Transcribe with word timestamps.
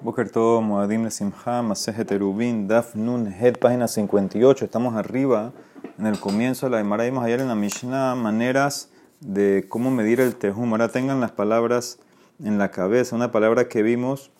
Boker 0.00 0.30
todo, 0.30 0.62
Moadim 0.62 1.02
le 1.02 1.10
Simha, 1.10 1.60
Masejet 1.60 2.12
Erubin, 2.12 2.68
Daf 2.68 2.94
Nun, 2.94 3.26
Het, 3.26 3.58
página 3.58 3.88
58. 3.88 4.64
Estamos 4.64 4.94
arriba, 4.94 5.52
en 5.98 6.06
el 6.06 6.20
comienzo 6.20 6.66
de 6.66 6.70
la 6.70 6.78
Gemara. 6.78 7.04
Vimos 7.04 7.24
ayer 7.24 7.40
en 7.40 7.48
la 7.48 7.56
Mishnah 7.56 8.14
maneras 8.14 8.90
de 9.20 9.66
cómo 9.68 9.90
medir 9.90 10.20
el 10.20 10.36
Tejum. 10.36 10.70
Ahora 10.70 10.88
tengan 10.88 11.20
las 11.20 11.32
palabras 11.32 11.98
en 12.44 12.58
la 12.58 12.70
cabeza. 12.70 13.16
Una 13.16 13.32
palabra 13.32 13.68
que 13.68 13.82
vimos 13.82 14.30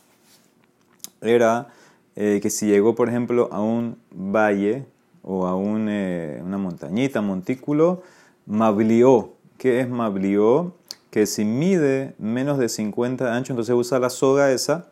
era 1.23 1.69
eh, 2.15 2.39
que 2.41 2.51
si 2.51 2.67
llegó, 2.67 2.95
por 2.95 3.09
ejemplo, 3.09 3.49
a 3.51 3.61
un 3.61 3.99
valle 4.13 4.87
o 5.23 5.49
a 5.49 5.57
un, 5.57 5.89
eh, 5.89 6.41
una 6.45 6.59
montañita, 6.59 7.21
montículo, 7.21 8.03
mablió. 8.47 9.33
¿Qué 9.57 9.81
es 9.81 9.89
mablió? 9.89 10.77
Que 11.11 11.27
si 11.27 11.45
mide 11.45 12.15
menos 12.19 12.59
de 12.59 12.69
50 12.69 13.25
de 13.25 13.31
ancho, 13.33 13.53
entonces 13.53 13.75
usa 13.75 13.99
la 13.99 14.11
soga 14.11 14.53
esa 14.53 14.91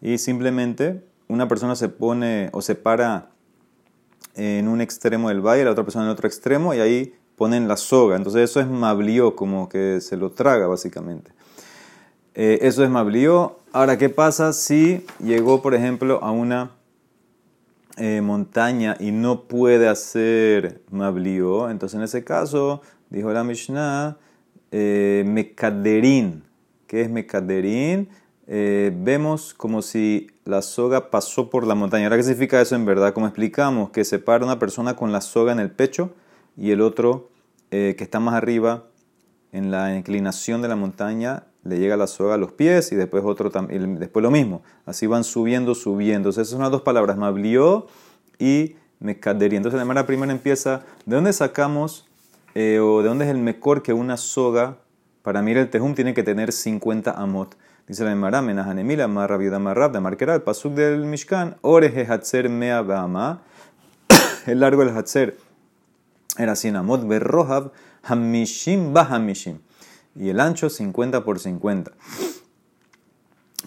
y 0.00 0.18
simplemente 0.18 1.02
una 1.28 1.48
persona 1.48 1.76
se 1.76 1.88
pone 1.88 2.50
o 2.52 2.62
se 2.62 2.74
para 2.74 3.30
en 4.34 4.68
un 4.68 4.80
extremo 4.80 5.28
del 5.28 5.40
valle, 5.40 5.64
la 5.64 5.72
otra 5.72 5.84
persona 5.84 6.04
en 6.04 6.10
el 6.10 6.12
otro 6.12 6.28
extremo 6.28 6.72
y 6.72 6.80
ahí 6.80 7.14
ponen 7.36 7.68
la 7.68 7.76
soga. 7.76 8.16
Entonces 8.16 8.48
eso 8.48 8.60
es 8.60 8.68
mablió, 8.68 9.34
como 9.36 9.68
que 9.68 10.00
se 10.00 10.16
lo 10.16 10.30
traga 10.30 10.66
básicamente. 10.66 11.32
Eh, 12.34 12.58
eso 12.62 12.84
es 12.84 12.90
mablió. 12.90 13.58
Ahora, 13.72 13.98
¿qué 13.98 14.08
pasa 14.08 14.52
si 14.52 15.04
llegó, 15.18 15.60
por 15.60 15.74
ejemplo, 15.74 16.22
a 16.22 16.30
una 16.30 16.70
eh, 17.96 18.20
montaña 18.22 18.96
y 19.00 19.10
no 19.10 19.42
puede 19.48 19.88
hacer 19.88 20.82
mablió? 20.90 21.68
Entonces 21.68 21.96
en 21.96 22.04
ese 22.04 22.24
caso, 22.24 22.80
dijo 23.10 23.32
la 23.32 23.44
Mishnah, 23.44 24.16
eh. 24.70 25.24
¿Qué 26.86 27.02
es 27.02 27.10
mekaderín? 27.10 28.08
Eh, 28.50 28.92
vemos 28.96 29.52
como 29.52 29.82
si 29.82 30.28
la 30.46 30.62
soga 30.62 31.10
pasó 31.10 31.50
por 31.50 31.66
la 31.66 31.74
montaña. 31.74 32.06
Ahora, 32.06 32.16
¿qué 32.16 32.22
significa 32.22 32.60
eso 32.60 32.74
en 32.74 32.86
verdad? 32.86 33.12
Como 33.12 33.26
explicamos, 33.26 33.90
que 33.90 34.04
se 34.06 34.18
para 34.18 34.44
una 34.44 34.58
persona 34.58 34.96
con 34.96 35.12
la 35.12 35.20
soga 35.20 35.52
en 35.52 35.60
el 35.60 35.70
pecho 35.70 36.14
y 36.56 36.70
el 36.70 36.80
otro 36.80 37.28
eh, 37.70 37.94
que 37.98 38.04
está 38.04 38.20
más 38.20 38.34
arriba 38.34 38.84
en 39.52 39.70
la 39.70 39.94
inclinación 39.94 40.62
de 40.62 40.68
la 40.68 40.76
montaña 40.76 41.44
le 41.62 41.78
llega 41.78 41.98
la 41.98 42.06
soga 42.06 42.34
a 42.34 42.38
los 42.38 42.52
pies 42.52 42.90
y 42.92 42.96
después 42.96 43.22
otro 43.26 43.50
después 43.50 44.22
lo 44.22 44.30
mismo. 44.30 44.62
Así 44.86 45.06
van 45.06 45.24
subiendo, 45.24 45.74
subiendo. 45.74 46.30
esas 46.30 46.48
son 46.48 46.60
las 46.60 46.70
dos 46.70 46.80
palabras, 46.80 47.18
mablió 47.18 47.86
y 48.38 48.76
mecaderi. 49.00 49.56
Entonces 49.56 49.84
la 49.86 50.06
primera 50.06 50.32
empieza, 50.32 50.84
¿de 51.04 51.16
dónde 51.16 51.34
sacamos 51.34 52.06
eh, 52.54 52.78
o 52.80 53.02
de 53.02 53.08
dónde 53.08 53.26
es 53.26 53.30
el 53.30 53.38
mejor 53.38 53.82
que 53.82 53.92
una 53.92 54.16
soga 54.16 54.78
para 55.22 55.42
mirar 55.42 55.64
el 55.64 55.70
tejum 55.70 55.94
tiene 55.94 56.14
que 56.14 56.22
tener 56.22 56.52
50 56.52 57.10
amot? 57.10 57.54
Dice 57.88 58.04
la 58.04 58.12
Emara, 58.12 58.42
menahanemila, 58.42 59.08
marra 59.08 59.38
viuda 59.38 59.58
marrab, 59.58 59.92
de 59.92 60.00
marquera, 60.00 60.34
el 60.34 60.42
pasuk 60.42 60.74
del 60.74 61.06
Mishkan, 61.06 61.56
oreje 61.62 62.04
hatzer 62.04 62.50
mea 62.50 62.82
bama, 62.82 63.40
el 64.46 64.60
largo 64.60 64.84
del 64.84 64.94
hatzer 64.94 65.38
era 66.36 66.54
100 66.54 66.76
amot, 66.76 67.08
berrohav, 67.08 67.72
hamishim 68.02 68.92
ba 68.92 69.08
hamishim, 69.10 69.60
y 70.14 70.28
el 70.28 70.38
ancho 70.38 70.68
50 70.68 71.24
por 71.24 71.38
50. 71.38 71.92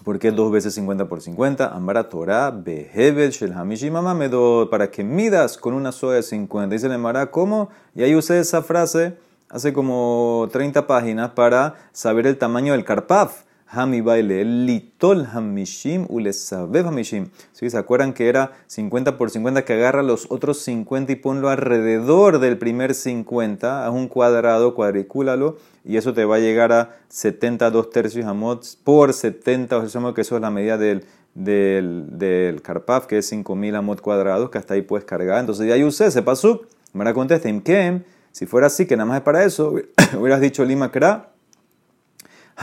¿Por 0.04 0.20
qué 0.20 0.30
dos 0.30 0.52
veces 0.52 0.72
50 0.74 1.08
por 1.08 1.20
50? 1.20 1.74
Ambara 1.74 2.08
Torah, 2.08 2.52
Behebel, 2.52 3.30
Shel 3.30 3.52
Hamishim, 3.52 3.96
Amamedo, 3.96 4.68
para 4.70 4.90
que 4.90 5.02
midas 5.02 5.58
con 5.58 5.74
una 5.74 5.90
soga 5.90 6.14
de 6.14 6.22
50. 6.22 6.72
Dice 6.72 6.88
la 6.88 6.94
Emara, 6.94 7.30
¿cómo? 7.32 7.70
Y 7.94 8.04
ahí 8.04 8.14
usé 8.14 8.38
esa 8.38 8.62
frase 8.62 9.16
hace 9.48 9.72
como 9.72 10.48
30 10.52 10.86
páginas 10.86 11.30
para 11.30 11.74
saber 11.92 12.26
el 12.26 12.38
tamaño 12.38 12.72
del 12.72 12.84
karpaf. 12.84 13.42
Hami 13.74 14.02
baile, 14.02 14.44
litol 14.44 15.26
hamishim 15.32 16.04
ulesabev 16.10 16.88
hamishim. 16.88 17.28
¿Sí? 17.52 17.70
¿Se 17.70 17.78
acuerdan 17.78 18.12
que 18.12 18.28
era 18.28 18.52
50 18.66 19.16
por 19.16 19.30
50 19.30 19.64
que 19.64 19.72
agarra 19.72 20.02
los 20.02 20.26
otros 20.30 20.58
50 20.58 21.12
y 21.12 21.16
ponlo 21.16 21.48
alrededor 21.48 22.38
del 22.38 22.58
primer 22.58 22.94
50? 22.94 23.86
Haz 23.86 23.92
un 23.94 24.08
cuadrado, 24.08 24.74
cuadricúlalo 24.74 25.56
y 25.86 25.96
eso 25.96 26.12
te 26.12 26.26
va 26.26 26.36
a 26.36 26.38
llegar 26.38 26.70
a 26.70 26.96
72 27.08 27.88
tercios 27.88 28.26
amot 28.26 28.62
por 28.84 29.14
70, 29.14 29.78
o 29.78 29.88
sea, 29.88 30.12
que 30.14 30.20
eso 30.20 30.36
es 30.36 30.42
la 30.42 30.50
medida 30.50 30.76
del, 30.76 31.06
del, 31.34 32.18
del 32.18 32.60
que 33.08 33.16
es 33.16 33.26
5000 33.26 33.74
amot 33.74 34.02
cuadrados, 34.02 34.50
que 34.50 34.58
hasta 34.58 34.74
ahí 34.74 34.82
puedes 34.82 35.06
cargar. 35.06 35.40
Entonces 35.40 35.66
ya 35.66 35.74
ahí 35.74 35.84
usé 35.84 36.08
ese 36.08 36.20
pasuk. 36.20 36.66
Me 36.92 37.10
contesta, 37.14 37.48
¿quién? 37.64 38.04
Si 38.32 38.44
fuera 38.44 38.66
así, 38.66 38.84
que 38.84 38.98
nada 38.98 39.06
más 39.06 39.16
es 39.18 39.22
para 39.22 39.44
eso, 39.44 39.76
hubieras 40.18 40.42
dicho 40.42 40.62
lima 40.62 40.92
kra 40.92 41.31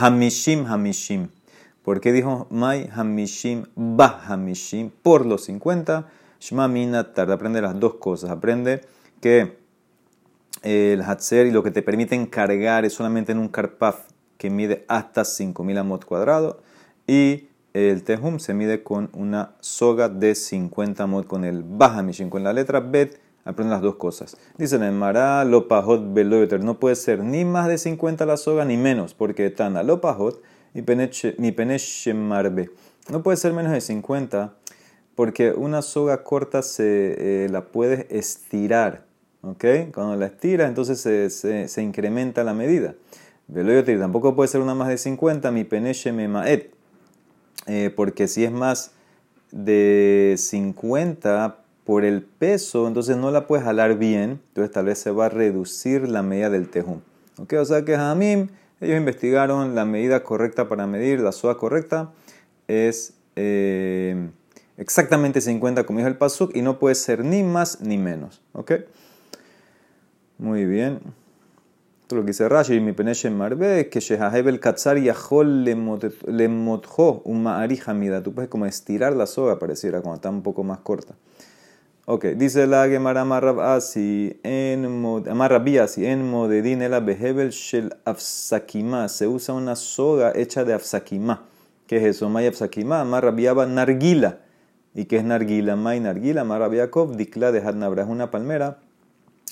Hamishim, 0.00 0.64
Hamishim. 0.64 1.28
¿Por 1.84 2.00
qué 2.00 2.10
dijo 2.12 2.46
Mai 2.48 2.88
Hamishim, 2.90 3.66
Ba 3.74 4.22
Hamishim? 4.26 4.88
Por 4.88 5.26
los 5.26 5.44
50. 5.44 6.08
Shma 6.40 6.68
Mina 6.68 7.12
tarda. 7.12 7.34
Aprende 7.34 7.60
las 7.60 7.78
dos 7.78 7.96
cosas. 7.96 8.30
Aprende 8.30 8.80
que 9.20 9.58
el 10.62 11.02
Hatzer 11.02 11.48
y 11.48 11.50
lo 11.50 11.62
que 11.62 11.70
te 11.70 11.82
permiten 11.82 12.24
cargar 12.24 12.86
es 12.86 12.94
solamente 12.94 13.32
en 13.32 13.38
un 13.38 13.48
Karpaf 13.48 14.06
que 14.38 14.48
mide 14.48 14.86
hasta 14.88 15.26
5000 15.26 15.76
amot 15.76 16.06
cuadrados. 16.06 16.56
Y 17.06 17.48
el 17.74 18.02
Tehum 18.02 18.38
se 18.38 18.54
mide 18.54 18.82
con 18.82 19.10
una 19.12 19.52
soga 19.60 20.08
de 20.08 20.34
50 20.34 21.02
amot 21.02 21.26
con 21.26 21.44
el 21.44 21.62
Ba 21.62 21.98
Hamishim, 21.98 22.30
con 22.30 22.42
la 22.42 22.54
letra 22.54 22.80
Bet 22.80 23.20
Aprende 23.44 23.72
las 23.72 23.82
dos 23.82 23.96
cosas. 23.96 24.36
Dice 24.58 24.76
en 24.76 24.98
Mara, 24.98 25.44
lo 25.44 25.66
pajot 25.66 26.12
beloyoter. 26.12 26.62
No 26.62 26.78
puede 26.78 26.96
ser 26.96 27.24
ni 27.24 27.44
más 27.44 27.68
de 27.68 27.78
50 27.78 28.26
la 28.26 28.36
soga 28.36 28.64
ni 28.64 28.76
menos, 28.76 29.14
porque 29.14 29.50
tana 29.50 29.82
lo 29.82 30.00
pajot 30.00 30.42
ni 30.74 31.52
peneche 31.52 32.14
marbe. 32.14 32.70
No 33.08 33.22
puede 33.22 33.36
ser 33.36 33.52
menos 33.52 33.72
de 33.72 33.80
50, 33.80 34.54
porque 35.14 35.52
una 35.52 35.82
soga 35.82 36.22
corta 36.22 36.62
se 36.62 37.44
eh, 37.44 37.48
la 37.48 37.66
puedes 37.66 38.06
estirar. 38.10 39.04
¿ok? 39.42 39.64
Cuando 39.92 40.16
la 40.16 40.26
estiras, 40.26 40.68
entonces 40.68 41.00
se, 41.00 41.68
se, 41.68 41.82
incrementa 41.82 42.44
la 42.44 42.54
medida. 42.54 42.94
Veloyoter 43.48 43.98
tampoco 43.98 44.36
puede 44.36 44.48
ser 44.48 44.60
una 44.60 44.74
más 44.74 44.88
de 44.88 44.98
50, 44.98 45.50
mi 45.50 45.64
peneche 45.64 46.12
me 46.12 46.28
maet. 46.28 46.72
Eh, 47.66 47.92
porque 47.94 48.28
si 48.28 48.44
es 48.44 48.52
más 48.52 48.92
de 49.50 50.34
50, 50.38 51.59
por 51.90 52.04
el 52.04 52.22
peso, 52.22 52.86
entonces 52.86 53.16
no 53.16 53.32
la 53.32 53.48
puedes 53.48 53.64
jalar 53.64 53.98
bien, 53.98 54.40
entonces 54.50 54.70
tal 54.70 54.84
vez 54.84 55.00
se 55.00 55.10
va 55.10 55.26
a 55.26 55.28
reducir 55.28 56.08
la 56.08 56.22
medida 56.22 56.48
del 56.48 56.68
tejum. 56.68 57.00
¿Ok? 57.36 57.54
O 57.54 57.64
sea 57.64 57.84
que 57.84 57.96
Jamim, 57.96 58.46
ellos 58.80 58.96
investigaron 58.96 59.74
la 59.74 59.84
medida 59.84 60.22
correcta 60.22 60.68
para 60.68 60.86
medir, 60.86 61.18
la 61.18 61.32
soga 61.32 61.56
correcta 61.56 62.12
es 62.68 63.14
eh, 63.34 64.28
exactamente 64.76 65.40
50 65.40 65.82
como 65.82 65.98
dijo 65.98 66.08
el 66.08 66.16
pasuk 66.16 66.54
y 66.54 66.62
no 66.62 66.78
puede 66.78 66.94
ser 66.94 67.24
ni 67.24 67.42
más 67.42 67.80
ni 67.80 67.98
menos. 67.98 68.40
¿Ok? 68.52 68.70
Muy 70.38 70.66
bien. 70.66 71.00
Esto 72.02 72.14
lo 72.14 72.22
que 72.22 72.28
dice 72.28 72.48
Rashi, 72.48 72.78
mi 72.78 72.92
peneche 72.92 73.30
marbe, 73.30 73.88
que 73.88 73.98
shehahebel 73.98 74.60
katzar 74.60 74.96
yahol 74.96 75.64
le 75.64 76.48
motjo 76.48 77.22
un 77.24 77.42
ma'ari 77.42 77.80
hamida. 77.84 78.22
Tú 78.22 78.32
puedes 78.32 78.48
como 78.48 78.66
estirar 78.66 79.16
la 79.16 79.26
soga, 79.26 79.58
pareciera, 79.58 80.02
cuando 80.02 80.14
está 80.18 80.30
un 80.30 80.44
poco 80.44 80.62
más 80.62 80.78
corta. 80.78 81.16
Ok, 82.12 82.24
dice 82.34 82.66
la 82.66 82.88
Gemara 82.88 83.24
Marrabasi 83.24 84.40
en 84.42 85.00
Marrabiasi 85.00 86.06
en 86.06 86.28
Modedin 86.28 86.82
el 86.82 87.00
Behebel 87.04 87.50
Shel 87.50 87.94
Afsakima. 88.04 89.08
Se 89.08 89.28
usa 89.28 89.54
una 89.54 89.76
soga 89.76 90.32
hecha 90.34 90.64
de 90.64 90.74
Afsakima. 90.74 91.44
¿Qué 91.86 91.98
es 91.98 92.16
eso? 92.16 92.28
May 92.28 92.48
Afsakima, 92.48 93.04
Marrabiaba 93.04 93.64
Nargila. 93.64 94.38
¿Y 94.92 95.04
qué 95.04 95.18
es 95.18 95.24
Nargila? 95.24 95.76
May 95.76 96.00
Nargila, 96.00 96.42
Marrabiakov, 96.42 97.14
Dikla 97.14 97.52
de 97.52 97.60
Hadnabra. 97.60 98.02
Es 98.02 98.08
una 98.08 98.32
palmera 98.32 98.78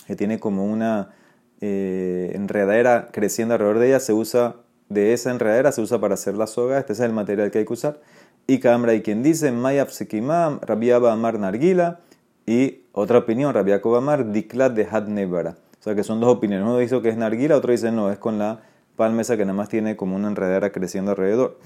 que 0.09 0.17
tiene 0.17 0.41
como 0.41 0.65
una 0.65 1.15
eh, 1.61 2.33
enredadera 2.35 3.11
creciendo 3.13 3.55
alrededor 3.55 3.79
de 3.79 3.87
ella. 3.87 4.01
Se 4.01 4.13
usa, 4.13 4.57
de 4.89 5.13
esa 5.13 5.31
enredadera 5.31 5.71
se 5.71 5.81
usa 5.81 6.01
para 6.01 6.15
hacer 6.15 6.35
la 6.35 6.49
soga. 6.49 6.81
Este 6.81 6.95
es 6.95 6.99
el 6.99 7.13
material 7.13 7.53
que 7.53 7.59
hay 7.59 7.67
que 7.67 7.73
usar. 7.73 8.01
Y 8.49 8.59
Kamra, 8.59 8.95
y 8.95 9.03
quien 9.03 9.23
dice 9.23 9.53
May 9.53 9.79
Afsakima, 9.79 10.59
Rabiaba 10.61 11.13
Amar 11.13 11.39
Nargila. 11.39 12.01
Y 12.49 12.87
otra 12.93 13.19
opinión, 13.19 13.53
Rabia 13.53 13.83
Amar, 13.85 14.33
Diklat 14.33 14.73
de 14.73 14.87
Hadnebara. 14.87 15.51
O 15.79 15.83
sea 15.83 15.95
que 15.95 16.03
son 16.03 16.19
dos 16.19 16.35
opiniones. 16.35 16.67
Uno 16.67 16.79
dice 16.79 17.03
que 17.03 17.11
es 17.11 17.17
narguila, 17.19 17.55
otro 17.55 17.73
dice 17.73 17.93
no, 17.93 18.11
es 18.11 18.17
con 18.17 18.39
la 18.39 18.63
palmesa 18.97 19.37
que 19.37 19.45
nada 19.45 19.55
más 19.55 19.69
tiene 19.69 19.97
como 19.97 20.17
una 20.17 20.29
enredadera 20.29 20.73
creciendo 20.73 21.11
alrededor. 21.11 21.59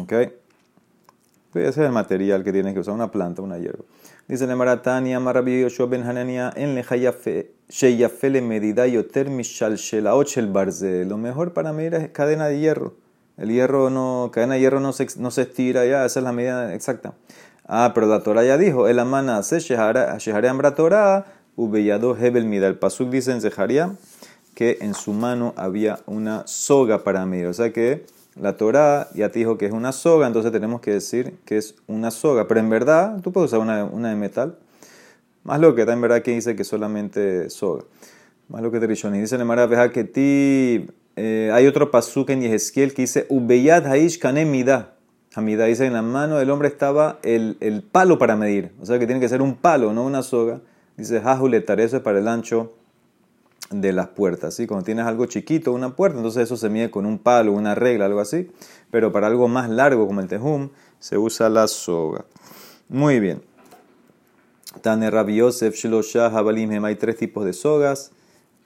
¿Ok? 0.00 0.12
Ese 1.54 1.68
es 1.68 1.78
el 1.78 1.92
material 1.92 2.42
que 2.42 2.50
tienes 2.50 2.74
que 2.74 2.80
usar, 2.80 2.94
una 2.94 3.12
planta, 3.12 3.40
una 3.40 3.56
hierba. 3.56 3.84
Dice 4.26 4.46
el 4.46 4.56
Maratania, 4.56 5.20
Marabi 5.20 5.60
Yoshua 5.60 5.88
Hanania, 5.92 6.52
en 6.56 6.74
Sheyafele 7.68 8.42
Medida 8.42 8.88
Yoter 8.88 9.30
Mishal 9.30 9.76
Shelaot 9.76 10.36
el 10.38 10.48
Barze. 10.48 11.04
Lo 11.04 11.18
mejor 11.18 11.52
para 11.52 11.72
medir 11.72 11.94
es 11.94 12.08
cadena 12.08 12.46
de 12.46 12.58
hierro. 12.58 12.94
El 13.36 13.50
hierro 13.50 13.90
no, 13.90 14.30
cadena 14.32 14.54
de 14.54 14.60
hierro 14.60 14.80
no 14.80 14.92
se, 14.92 15.06
no 15.18 15.30
se 15.30 15.42
estira 15.42 15.86
ya, 15.86 16.04
esa 16.04 16.18
es 16.18 16.24
la 16.24 16.32
medida 16.32 16.74
exacta. 16.74 17.14
Ah, 17.66 17.92
pero 17.94 18.06
la 18.06 18.22
Torah 18.22 18.44
ya 18.44 18.58
dijo, 18.58 18.88
el 18.88 18.98
amana 18.98 19.42
se 19.42 19.60
Shehare 19.60 20.48
Ambra 20.48 20.74
Torah, 20.74 21.26
Ubeyado 21.56 22.16
Hebel 22.16 22.44
Mida. 22.44 22.66
El 22.66 22.76
Pasuk 22.76 23.10
dice 23.10 23.32
en 23.32 23.40
Zeharia 23.40 23.94
que 24.54 24.78
en 24.80 24.94
su 24.94 25.12
mano 25.12 25.54
había 25.56 26.00
una 26.06 26.46
soga 26.46 27.04
para 27.04 27.24
medir. 27.26 27.46
O 27.46 27.54
sea 27.54 27.72
que 27.72 28.04
la 28.40 28.56
Torah 28.56 29.08
ya 29.14 29.28
te 29.30 29.38
dijo 29.38 29.58
que 29.58 29.66
es 29.66 29.72
una 29.72 29.92
soga, 29.92 30.26
entonces 30.26 30.52
tenemos 30.52 30.80
que 30.80 30.92
decir 30.92 31.34
que 31.44 31.58
es 31.58 31.74
una 31.86 32.10
soga. 32.10 32.48
Pero 32.48 32.60
en 32.60 32.70
verdad, 32.70 33.20
tú 33.22 33.32
puedes 33.32 33.52
usar 33.52 33.60
una, 33.60 34.08
de 34.08 34.16
metal. 34.16 34.56
Más 35.44 35.60
lo 35.60 35.74
que 35.74 35.82
está 35.82 35.92
en 35.92 36.00
verdad 36.00 36.22
que 36.22 36.32
dice 36.32 36.56
que 36.56 36.64
solamente 36.64 37.50
soga. 37.50 37.84
Más 38.48 38.62
lo 38.62 38.70
que 38.70 38.80
te 38.80 38.86
y 38.86 39.20
dice 39.20 39.36
en 39.36 39.46
Mara 39.46 39.90
que 39.90 40.04
ti. 40.04 40.86
Eh, 41.14 41.50
hay 41.52 41.66
otro 41.66 41.90
pasuk 41.90 42.30
en 42.30 42.40
Yehezquiel 42.40 42.94
que 42.94 43.02
dice 43.02 43.26
Ubeyad 43.28 43.86
Haish 43.86 44.18
Kane 44.18 44.46
Mida. 45.36 45.62
Hamida 45.62 45.64
dice 45.66 45.86
en 45.86 45.92
la 45.92 46.02
mano 46.02 46.36
del 46.38 46.50
hombre 46.50 46.68
estaba 46.68 47.18
el, 47.22 47.56
el, 47.60 47.82
palo 47.82 48.18
para 48.18 48.36
medir. 48.36 48.72
O 48.80 48.86
sea 48.86 48.98
que 48.98 49.06
tiene 49.06 49.20
que 49.20 49.28
ser 49.28 49.42
un 49.42 49.56
palo, 49.56 49.92
no 49.92 50.04
una 50.04 50.22
soga. 50.22 50.60
Dice 50.96 51.22
Hajuletar, 51.24 51.80
eso 51.80 51.96
es 51.96 52.02
para 52.02 52.18
el 52.18 52.28
ancho 52.28 52.72
de 53.70 53.92
las 53.92 54.08
puertas. 54.08 54.54
¿sí? 54.54 54.66
Cuando 54.66 54.84
tienes 54.84 55.06
algo 55.06 55.26
chiquito, 55.26 55.72
una 55.72 55.96
puerta, 55.96 56.18
entonces 56.18 56.44
eso 56.44 56.56
se 56.56 56.68
mide 56.68 56.90
con 56.90 57.06
un 57.06 57.18
palo, 57.18 57.52
una 57.52 57.74
regla, 57.74 58.06
algo 58.06 58.20
así. 58.20 58.50
Pero 58.90 59.12
para 59.12 59.26
algo 59.26 59.48
más 59.48 59.70
largo 59.70 60.06
como 60.06 60.20
el 60.20 60.28
tejum, 60.28 60.70
se 60.98 61.18
usa 61.18 61.48
la 61.48 61.66
soga. 61.66 62.24
Muy 62.88 63.20
bien. 63.20 63.42
Tane 64.80 65.10
Rabbi 65.10 65.36
Yosef, 65.36 65.74
Shiloshah, 65.74 66.32
Hay 66.36 66.96
tres 66.96 67.16
tipos 67.16 67.44
de 67.44 67.52
sogas 67.52 68.12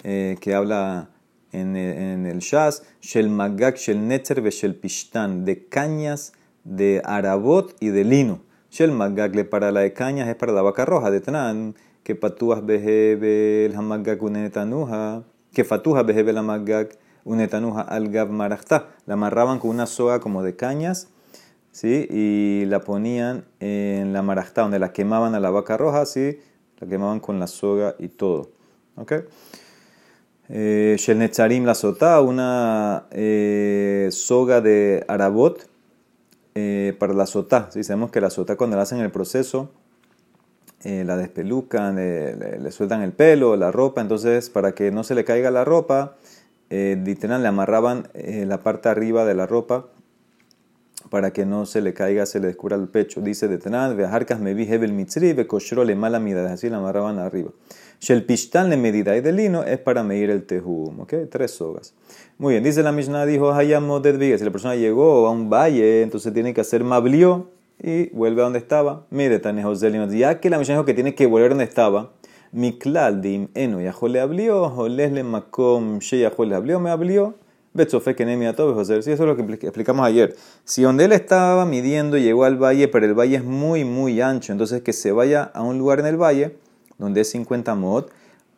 eh, 0.05 0.37
que 0.41 0.55
habla 0.55 1.11
en, 1.53 1.77
el 1.77 2.39
Shas. 2.39 2.83
Shel 3.01 3.29
Magak, 3.29 3.77
Shel 3.77 4.07
Netzer, 4.07 4.43
Shel 4.51 4.75
Pishtan. 4.75 5.45
De 5.45 5.67
cañas, 5.67 6.33
de 6.67 7.01
arabot 7.05 7.75
y 7.81 7.89
de 7.89 8.05
lino. 8.05 8.41
Shel 8.71 8.93
Magak, 8.93 9.35
le 9.35 9.45
para 9.45 9.73
la 9.73 9.81
de 9.81 9.93
cañas, 9.93 10.29
es 10.29 10.35
para 10.35 10.53
la 10.53 10.63
vaca 10.63 10.85
roja, 10.85 11.11
de 11.11 11.21
Tran 11.21 11.75
que 12.03 12.15
patúas 12.15 12.65
behebe 12.65 13.67
el 13.67 13.77
unetanuja, 14.21 15.25
que 15.53 15.65
fatuja 15.65 16.05
behebe 16.05 16.31
el 16.31 16.89
unetanuja 17.25 17.81
al 17.81 18.11
gab 18.11 18.31
marachta. 18.31 18.91
La 19.07 19.15
amarraban 19.15 19.59
con 19.59 19.71
una 19.71 19.87
soga 19.87 20.21
como 20.21 20.45
de 20.45 20.55
cañas, 20.55 21.09
¿sí? 21.73 22.07
Y 22.09 22.65
la 22.67 22.81
ponían 22.81 23.45
en 23.59 24.13
la 24.13 24.23
marachta, 24.23 24.63
donde 24.63 24.79
la 24.79 24.93
quemaban 24.93 25.35
a 25.35 25.41
la 25.41 25.51
vaca 25.51 25.77
roja, 25.77 26.07
¿sí? 26.07 26.39
La 26.79 26.87
quemaban 26.87 27.19
con 27.19 27.41
la 27.41 27.49
soga 27.49 27.97
y 27.99 28.07
todo. 28.07 28.53
¿Ok? 28.95 29.13
Eh, 30.49 30.95
Shel 30.99 31.19
la 31.67 31.75
sota, 31.75 32.21
una 32.21 33.07
eh, 33.11 34.11
soga 34.13 34.61
de 34.61 35.05
arabot 35.09 35.69
eh, 36.59 36.97
para 36.99 37.13
la 37.13 37.27
sota. 37.27 37.69
¿sí? 37.71 37.85
Sabemos 37.85 38.11
que 38.11 38.21
la 38.21 38.31
sota 38.31 38.57
cuando 38.57 38.77
la 38.77 38.83
hacen 38.83 39.01
el 39.01 39.11
proceso 39.11 39.71
eh, 40.85 41.05
la 41.05 41.17
despelucan, 41.17 41.97
le, 41.97 42.71
sueltan 42.71 43.03
el 43.03 43.13
pelo, 43.13 43.57
la 43.57 43.73
ropa, 43.73 44.01
entonces 44.01 44.49
para 44.51 44.73
que 44.73 44.91
no 44.91 45.05
se 45.05 45.15
le 45.15 45.25
caiga 45.25 45.51
la 45.51 45.65
ropa, 45.65 46.17
eh, 46.71 46.97
le 47.05 47.49
amarraban 47.49 48.09
la 48.15 48.59
parte 48.61 48.89
arriba 48.89 49.25
de 49.25 49.35
la 49.35 49.47
ropa 49.47 49.87
para 51.11 51.33
que 51.33 51.47
no 51.47 51.67
se 51.67 51.81
le 51.81 51.95
caiga, 51.95 52.27
se 52.27 52.41
le 52.41 52.49
descubra 52.49 52.77
el 52.77 52.89
pecho. 52.89 53.21
Dice 53.21 53.49
de 53.49 53.59
Tenan, 53.59 53.97
Vejarcas 53.97 54.41
me 54.41 54.55
vi 54.55 54.65
Hebel 54.65 54.93
Mitzri, 54.93 55.33
Bekoshro 55.33 55.85
le 55.85 55.95
mala 55.95 56.19
mida, 56.19 56.53
así 56.53 56.69
la 56.69 56.79
amarraban 56.79 57.19
arriba. 57.19 57.51
Shel 58.01 58.25
Pishtan 58.25 58.69
le 58.69 58.77
medida 58.77 59.17
y 59.17 59.21
de 59.21 59.33
lino 59.33 59.63
es 59.63 59.79
para 59.79 60.03
medir 60.03 60.31
el 60.31 60.45
tejum, 60.45 61.01
¿ok? 61.01 61.15
Tres 61.31 61.53
sogas. 61.53 61.95
Muy 62.39 62.55
bien, 62.55 62.65
dice 62.65 62.83
la 62.83 62.93
Mishnah, 62.93 63.25
dijo 63.25 63.53
Hayamo 63.53 64.03
si 64.03 64.45
la 64.45 64.51
persona 64.51 64.77
llegó 64.77 65.27
a 65.27 65.31
un 65.31 65.49
valle, 65.49 66.03
entonces 66.03 66.33
tiene 66.35 66.53
que 66.53 66.61
hacer 66.61 66.85
mablio 66.85 67.49
y 67.83 68.11
vuelve 68.11 68.43
a 68.43 68.45
donde 68.45 68.59
estaba. 68.59 69.07
Mire, 69.11 69.41
ya 70.11 70.41
que 70.41 70.51
la 70.51 70.59
Mishnah 70.59 70.75
dijo 70.75 70.85
que 70.85 70.95
tiene 70.95 71.15
que 71.15 71.27
volver 71.27 71.51
donde 71.51 71.65
estaba, 71.65 72.13
Miklal 72.53 73.21
dim 73.21 73.49
eno 73.55 73.81
le 73.81 74.21
abrió, 74.21 74.89
le 74.89 75.23
makom 75.23 75.99
she 75.99 76.19
le 76.19 76.55
abrió, 76.55 76.81
me 76.81 76.91
abrió, 76.91 77.35
betzofe 77.77 78.15
que 78.15 78.25
nemi 78.25 78.47
José. 78.57 79.03
Sí, 79.03 79.13
eso 79.13 79.23
es 79.23 79.29
lo 79.29 79.37
que 79.37 79.67
explicamos 79.67 80.07
ayer. 80.07 80.35
Si 80.65 80.83
donde 80.83 81.05
él 81.05 81.13
estaba 81.13 81.65
midiendo 81.67 82.17
llegó 82.17 82.45
al 82.45 82.57
valle, 82.57 82.89
pero 82.89 83.07
el 83.07 83.15
valle 83.15 83.37
es 83.37 83.45
muy, 83.45 83.85
muy 83.85 84.21
ancho, 84.21 84.53
entonces 84.53 84.83
que 84.83 84.93
se 84.93 85.13
vaya 85.13 85.43
a 85.43 85.63
un 85.63 85.79
lugar 85.79 86.01
en 86.01 86.07
el 86.07 86.17
valle 86.17 86.57
donde 86.99 87.21
es 87.21 87.31
50 87.31 87.75
mod, 87.75 88.07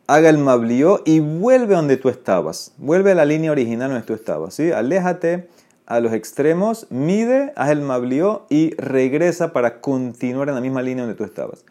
haga 0.07 0.29
el 0.29 0.39
mablió 0.39 1.01
y 1.05 1.19
vuelve 1.19 1.75
donde 1.75 1.97
tú 1.97 2.09
estabas. 2.09 2.73
Vuelve 2.77 3.11
a 3.11 3.15
la 3.15 3.25
línea 3.25 3.51
original 3.51 3.91
donde 3.91 4.05
tú 4.05 4.13
estabas. 4.13 4.55
¿sí? 4.55 4.71
Aléjate 4.71 5.47
a 5.85 5.99
los 5.99 6.13
extremos, 6.13 6.87
mide, 6.89 7.53
haz 7.55 7.69
el 7.69 7.81
mablió 7.81 8.45
y 8.49 8.75
regresa 8.75 9.53
para 9.53 9.81
continuar 9.81 10.49
en 10.49 10.55
la 10.55 10.61
misma 10.61 10.81
línea 10.81 11.03
donde 11.03 11.17
tú 11.17 11.23
estabas. 11.23 11.63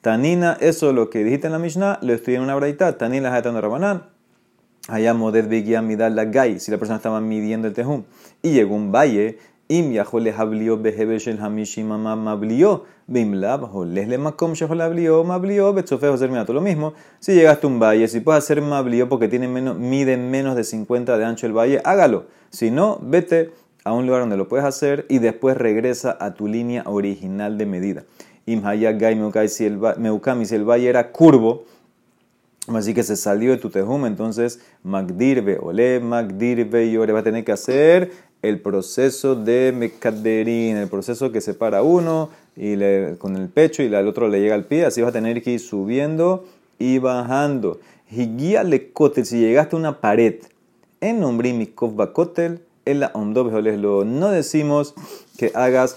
Tanina, 0.00 0.56
eso 0.60 0.92
lo 0.92 1.10
que 1.10 1.24
dijiste 1.24 1.46
en 1.46 1.52
la 1.52 1.58
Mishnah, 1.58 1.98
lo 2.00 2.12
estudié 2.12 2.36
en 2.36 2.44
una 2.44 2.54
braita. 2.54 2.96
Tanina 2.96 3.40
de 3.40 3.60
Rabanán. 3.60 4.15
Begia 4.88 5.82
midal 5.82 6.14
la 6.14 6.24
gai, 6.24 6.60
si 6.60 6.70
la 6.70 6.78
persona 6.78 6.96
estaba 6.96 7.20
midiendo 7.20 7.68
el 7.68 7.74
tejum. 7.74 8.04
Y 8.42 8.52
llegó 8.52 8.74
un 8.74 8.92
valle, 8.92 9.38
im 9.68 9.92
le 9.92 10.32
hablió 10.32 10.80
behebe 10.80 11.18
shel 11.18 11.40
hamishim 11.40 11.88
mablió, 11.88 12.84
bimla, 13.06 13.56
bajo 13.56 13.84
lesle 13.84 14.18
makom 14.18 14.52
shehol 14.52 14.80
hablió, 14.80 15.24
mablió, 15.24 15.72
betzofe 15.72 16.08
José 16.08 16.28
Lo 16.28 16.60
mismo, 16.60 16.94
si 17.18 17.34
llegaste 17.34 17.66
a 17.66 17.70
un 17.70 17.80
valle, 17.80 18.06
si 18.06 18.20
puedes 18.20 18.44
hacer 18.44 18.62
mablió 18.62 19.08
porque 19.08 19.28
tiene 19.28 19.48
menos, 19.48 19.76
mide 19.76 20.16
menos 20.16 20.54
de 20.54 20.62
50 20.62 21.18
de 21.18 21.24
ancho 21.24 21.46
el 21.46 21.52
valle, 21.52 21.80
hágalo. 21.84 22.26
Si 22.50 22.70
no, 22.70 22.98
vete 23.02 23.50
a 23.84 23.92
un 23.92 24.06
lugar 24.06 24.20
donde 24.20 24.36
lo 24.36 24.48
puedes 24.48 24.64
hacer 24.64 25.06
y 25.08 25.18
después 25.18 25.56
regresa 25.56 26.16
a 26.20 26.34
tu 26.34 26.46
línea 26.46 26.82
original 26.86 27.58
de 27.58 27.66
medida. 27.66 28.04
Imhayagai 28.46 29.16
si 29.48 29.64
el 29.64 29.78
valle 29.78 30.88
era 30.88 31.10
curvo, 31.10 31.64
así 32.74 32.94
que 32.94 33.02
se 33.02 33.16
salió 33.16 33.52
de 33.52 33.58
tu 33.58 33.70
tejum, 33.70 34.06
entonces 34.06 34.60
Magdirbe, 34.82 35.58
ole, 35.60 36.00
Magdirbe 36.00 36.86
y 36.86 36.96
va 36.96 37.20
a 37.20 37.22
tener 37.22 37.44
que 37.44 37.52
hacer 37.52 38.10
el 38.42 38.60
proceso 38.60 39.34
de 39.34 39.72
Mekaderin, 39.76 40.76
el 40.76 40.88
proceso 40.88 41.32
que 41.32 41.40
separa 41.40 41.82
uno 41.82 42.30
y 42.56 42.76
con 43.18 43.36
el 43.36 43.48
pecho 43.48 43.82
y 43.82 43.86
el 43.86 44.06
otro 44.06 44.28
le 44.28 44.40
llega 44.40 44.54
al 44.54 44.64
pie, 44.64 44.84
así 44.84 45.00
vas 45.00 45.10
a 45.10 45.12
tener 45.12 45.42
que 45.42 45.52
ir 45.52 45.60
subiendo 45.60 46.44
y 46.78 46.98
bajando. 46.98 47.80
Higia 48.10 48.62
le 48.62 48.92
si 49.24 49.40
llegaste 49.40 49.74
a 49.74 49.78
una 49.78 50.00
pared, 50.00 50.36
en 51.00 51.20
nombre 51.20 51.52
Mikov 51.52 51.94
Bakotel, 51.94 52.60
en 52.84 53.00
la 53.00 53.12
No 53.14 54.30
decimos 54.30 54.94
que 55.36 55.50
hagas 55.54 55.96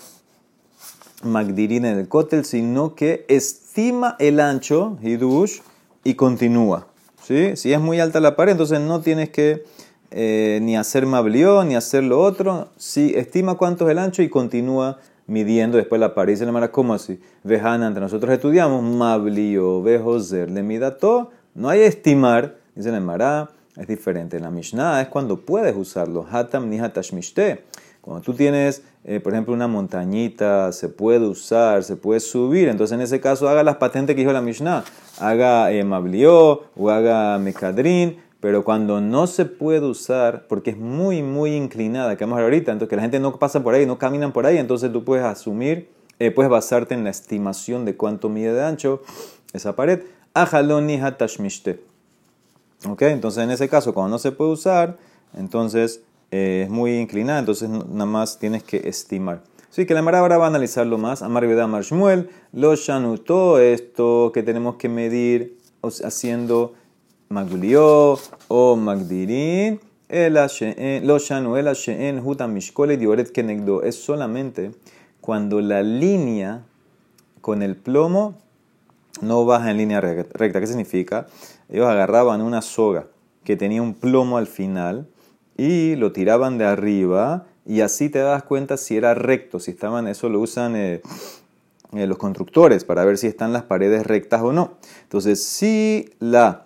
magdirin 1.24 1.86
en 1.86 2.00
el 2.00 2.08
cótel, 2.08 2.46
sino 2.46 2.96
que 2.96 3.26
estima 3.28 4.16
el 4.20 4.40
ancho, 4.40 4.98
hidush, 5.02 5.60
y 6.04 6.16
continúa. 6.16 6.88
¿sí? 7.24 7.56
Si 7.56 7.74
es 7.74 7.80
muy 7.80 8.00
alta 8.00 8.20
la 8.20 8.36
pared, 8.36 8.54
entonces 8.54 8.80
no 8.80 9.02
tienes 9.02 9.30
que 9.30 9.64
eh, 10.12 10.60
ni 10.62 10.76
hacer 10.76 11.06
mablió, 11.06 11.64
ni 11.64 11.76
hacer 11.76 12.04
lo 12.04 12.22
otro. 12.22 12.70
Si 12.78 13.14
estima 13.16 13.56
cuánto 13.56 13.86
es 13.86 13.92
el 13.92 14.00
ancho 14.00 14.22
y 14.22 14.30
continúa 14.30 15.00
midiendo 15.28 15.78
después 15.78 16.02
la 16.02 16.14
pared. 16.16 16.34
Dice 16.34 16.46
la 16.46 16.52
Mara, 16.52 16.72
¿cómo 16.72 16.94
así? 16.94 17.20
Vejana, 17.44 17.88
entre 17.88 18.02
nosotros 18.02 18.34
estudiamos 18.34 18.84
mablió, 18.84 19.82
vejoser, 19.82 20.50
le 20.50 20.64
mida 20.64 20.98
todo. 20.98 21.32
No 21.54 21.70
hay 21.70 21.82
estimar, 21.82 22.58
dice 22.76 22.92
la 22.92 23.00
Mara 23.00 23.50
es 23.80 23.88
diferente. 23.88 24.40
La 24.40 24.50
Mishnah 24.50 25.02
es 25.02 25.08
cuando 25.08 25.40
puedes 25.40 25.76
usarlo. 25.76 26.26
Hatam 26.30 26.70
ni 26.70 26.80
hatashmishte. 26.80 27.64
Cuando 28.02 28.22
tú 28.22 28.34
tienes, 28.34 28.84
eh, 29.06 29.20
por 29.20 29.34
ejemplo, 29.34 29.54
una 29.54 29.68
montañita, 29.68 30.72
se 30.72 30.90
puede 30.90 31.26
usar, 31.28 31.84
se 31.84 31.96
puede 31.96 32.20
subir. 32.20 32.68
Entonces, 32.68 32.96
en 32.96 33.02
ese 33.02 33.20
caso, 33.22 33.48
haga 33.48 33.64
las 33.64 33.78
patentes 33.78 34.16
que 34.16 34.22
dijo 34.22 34.34
la 34.34 34.42
Mishnah. 34.42 34.84
Haga 35.20 35.72
eh, 35.72 35.84
mablió 35.84 36.64
o 36.76 36.90
haga 36.90 37.38
mekadrin. 37.38 38.18
Pero 38.40 38.64
cuando 38.64 39.02
no 39.02 39.28
se 39.28 39.46
puede 39.46 39.86
usar, 39.86 40.48
porque 40.48 40.70
es 40.72 40.78
muy, 40.78 41.22
muy 41.22 41.56
inclinada, 41.56 42.16
que 42.16 42.24
vamos 42.24 42.38
a 42.38 42.42
ver 42.42 42.46
ahorita, 42.46 42.72
entonces 42.72 42.90
que 42.90 42.96
la 42.96 43.02
gente 43.02 43.20
no 43.20 43.36
pasa 43.38 43.62
por 43.62 43.74
ahí, 43.74 43.86
no 43.86 43.98
caminan 43.98 44.32
por 44.32 44.46
ahí, 44.46 44.58
entonces 44.58 44.94
tú 44.94 45.04
puedes 45.04 45.26
asumir, 45.26 45.90
eh, 46.20 46.32
puedes 46.32 46.50
basarte 46.50 46.94
en 46.94 47.04
la 47.04 47.10
estimación 47.10 47.84
de 47.84 47.98
cuánto 47.98 48.30
mide 48.30 48.54
de 48.54 48.64
ancho 48.64 49.02
esa 49.52 49.76
pared. 49.76 50.04
Ajaloni 50.34 51.02
hatashmishte. 51.02 51.82
¿Ok? 52.88 53.02
Entonces 53.02 53.44
en 53.44 53.52
ese 53.52 53.68
caso, 53.68 53.94
cuando 53.94 54.12
no 54.12 54.20
se 54.20 54.32
puede 54.32 54.52
usar, 54.52 54.98
entonces 55.38 56.02
eh, 56.32 56.64
es 56.64 56.70
muy 56.70 56.98
inclinada, 56.98 57.40
entonces 57.40 57.70
nada 57.70 58.06
más 58.06 58.40
tienes 58.40 58.64
que 58.64 58.88
estimar. 58.88 59.42
Así 59.70 59.86
que 59.86 59.94
la 59.94 60.02
Mara 60.02 60.20
ahora 60.20 60.38
va 60.38 60.46
a 60.46 60.50
analizarlo 60.50 60.98
más. 60.98 61.22
Amar 61.22 61.46
Amar 61.46 61.84
Shmuel, 61.84 62.30
lo 62.54 62.76
shanutó, 62.76 63.60
esto 63.60 64.32
que 64.34 64.42
tenemos 64.42 64.78
que 64.78 64.90
medir 64.90 65.58
haciendo 66.04 66.74
maglió 67.30 68.18
o 68.48 68.76
magdirin. 68.76 69.80
Lo 70.10 71.20
shanu 71.20 71.56
el 71.56 71.68
sheen 71.76 72.20
hutam 72.26 72.54
mishkole 72.54 72.98
dioret 72.98 73.32
kenegdo. 73.32 73.84
Es 73.84 73.96
solamente 73.96 74.72
cuando 75.22 75.62
la 75.62 75.84
línea 75.84 76.64
con 77.42 77.62
el 77.62 77.76
plomo 77.76 78.40
no 79.22 79.46
baja 79.46 79.70
en 79.70 79.78
línea 79.78 80.02
recta. 80.02 80.60
¿Qué 80.60 80.68
significa? 80.68 81.28
Ellos 81.70 81.88
agarraban 81.88 82.42
una 82.42 82.64
soga 82.64 83.06
que 83.44 83.56
tenía 83.56 83.84
un 83.84 83.94
plomo 83.94 84.40
al 84.40 84.48
final 84.48 85.08
y 85.58 85.96
lo 85.96 86.12
tiraban 86.12 86.58
de 86.58 86.66
arriba 86.66 87.46
y 87.66 87.82
así 87.82 88.10
te 88.10 88.20
das 88.20 88.44
cuenta 88.44 88.78
si 88.78 88.98
era 88.98 89.14
recto, 89.14 89.60
si 89.60 89.72
estaban, 89.72 90.08
eso 90.08 90.30
lo 90.30 90.40
usan 90.40 90.76
eh, 90.76 91.02
eh, 91.94 92.08
los 92.08 92.18
constructores 92.18 92.84
para 92.84 93.06
ver 93.06 93.18
si 93.18 93.28
están 93.28 93.54
las 93.54 93.64
paredes 93.64 94.06
rectas 94.06 94.42
o 94.42 94.54
no. 94.54 94.74
Entonces, 95.04 95.44
si 95.44 96.10
la 96.20 96.66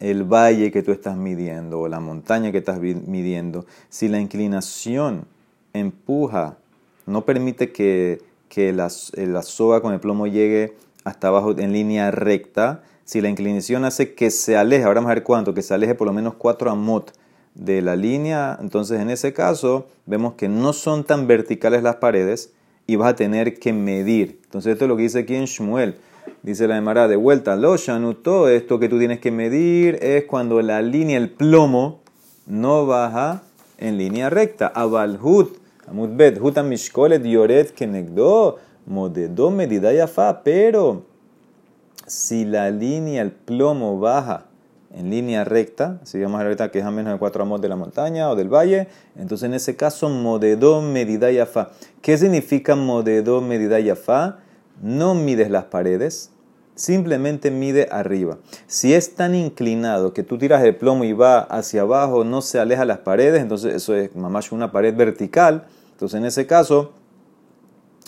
el 0.00 0.22
valle 0.22 0.70
que 0.70 0.82
tú 0.82 0.92
estás 0.92 1.16
midiendo 1.16 1.80
o 1.80 1.88
la 1.88 2.00
montaña 2.00 2.52
que 2.52 2.58
estás 2.58 2.78
midiendo, 2.80 3.66
si 3.88 4.08
la 4.08 4.20
inclinación 4.20 5.24
empuja, 5.72 6.56
no 7.06 7.24
permite 7.24 7.72
que, 7.72 8.22
que 8.48 8.72
la, 8.72 8.88
la 9.14 9.42
soga 9.42 9.80
con 9.80 9.92
el 9.92 10.00
plomo 10.00 10.26
llegue 10.26 10.76
hasta 11.04 11.28
abajo 11.28 11.58
en 11.58 11.72
línea 11.72 12.10
recta, 12.10 12.84
si 13.04 13.20
la 13.20 13.28
inclinación 13.28 13.84
hace 13.84 14.14
que 14.14 14.30
se 14.30 14.56
aleje, 14.56 14.84
ahora 14.84 15.00
vamos 15.00 15.10
a 15.10 15.14
ver 15.14 15.22
cuánto, 15.22 15.54
que 15.54 15.62
se 15.62 15.74
aleje 15.74 15.94
por 15.94 16.06
lo 16.06 16.12
menos 16.12 16.34
4 16.34 16.70
amot 16.70 17.12
de 17.58 17.82
la 17.82 17.96
línea, 17.96 18.56
entonces 18.60 19.00
en 19.00 19.10
ese 19.10 19.32
caso 19.32 19.88
vemos 20.06 20.34
que 20.34 20.48
no 20.48 20.72
son 20.72 21.04
tan 21.04 21.26
verticales 21.26 21.82
las 21.82 21.96
paredes 21.96 22.52
y 22.86 22.96
vas 22.96 23.10
a 23.10 23.16
tener 23.16 23.58
que 23.58 23.72
medir. 23.72 24.40
Entonces 24.44 24.72
esto 24.72 24.84
es 24.84 24.88
lo 24.88 24.96
que 24.96 25.02
dice 25.02 25.20
aquí 25.20 25.34
en 25.34 25.44
Shmuel. 25.44 25.96
Dice 26.42 26.68
la 26.68 26.76
Emara 26.76 27.08
de 27.08 27.16
vuelta, 27.16 27.56
lo 27.56 27.76
todo 28.16 28.48
esto 28.48 28.78
que 28.78 28.88
tú 28.88 28.98
tienes 28.98 29.18
que 29.18 29.32
medir 29.32 29.98
es 30.00 30.24
cuando 30.24 30.62
la 30.62 30.82
línea, 30.82 31.18
el 31.18 31.30
plomo, 31.30 32.00
no 32.46 32.86
baja 32.86 33.42
en 33.76 33.98
línea 33.98 34.30
recta. 34.30 34.68
Abalhut, 34.68 35.58
amudbet, 35.88 36.40
hutam 36.40 36.70
yoret 36.72 37.72
kenegdo, 37.72 38.58
modedo 38.86 39.50
medida 39.50 39.92
yafa, 39.92 40.42
pero 40.44 41.02
si 42.06 42.44
la 42.44 42.70
línea, 42.70 43.22
el 43.22 43.32
plomo 43.32 43.98
baja 43.98 44.46
en 44.90 45.10
línea 45.10 45.44
recta, 45.44 46.00
si 46.04 46.20
vamos 46.20 46.36
a 46.36 46.38
ver 46.38 46.46
ahorita 46.48 46.70
que 46.70 46.78
es 46.78 46.84
a 46.84 46.90
menos 46.90 47.12
de 47.12 47.18
4 47.18 47.42
amos 47.42 47.60
de 47.60 47.68
la 47.68 47.76
montaña 47.76 48.30
o 48.30 48.36
del 48.36 48.48
valle, 48.48 48.88
entonces 49.16 49.46
en 49.46 49.54
ese 49.54 49.76
caso 49.76 50.08
modedó 50.08 50.80
medida 50.80 51.30
yafa. 51.30 51.70
¿Qué 52.00 52.16
significa 52.16 52.74
modedó 52.74 53.40
medida 53.40 53.78
yafa? 53.80 54.38
No 54.80 55.14
mides 55.14 55.50
las 55.50 55.64
paredes, 55.64 56.30
simplemente 56.74 57.50
mide 57.50 57.88
arriba. 57.90 58.38
Si 58.66 58.94
es 58.94 59.14
tan 59.14 59.34
inclinado 59.34 60.14
que 60.14 60.22
tú 60.22 60.38
tiras 60.38 60.64
el 60.64 60.76
plomo 60.76 61.04
y 61.04 61.12
va 61.12 61.40
hacia 61.40 61.82
abajo, 61.82 62.24
no 62.24 62.40
se 62.40 62.58
aleja 62.58 62.84
las 62.84 62.98
paredes, 62.98 63.42
entonces 63.42 63.74
eso 63.74 63.94
es 63.94 64.14
más 64.16 64.52
una 64.52 64.72
pared 64.72 64.94
vertical. 64.96 65.66
Entonces 65.92 66.18
en 66.18 66.24
ese 66.24 66.46
caso 66.46 66.92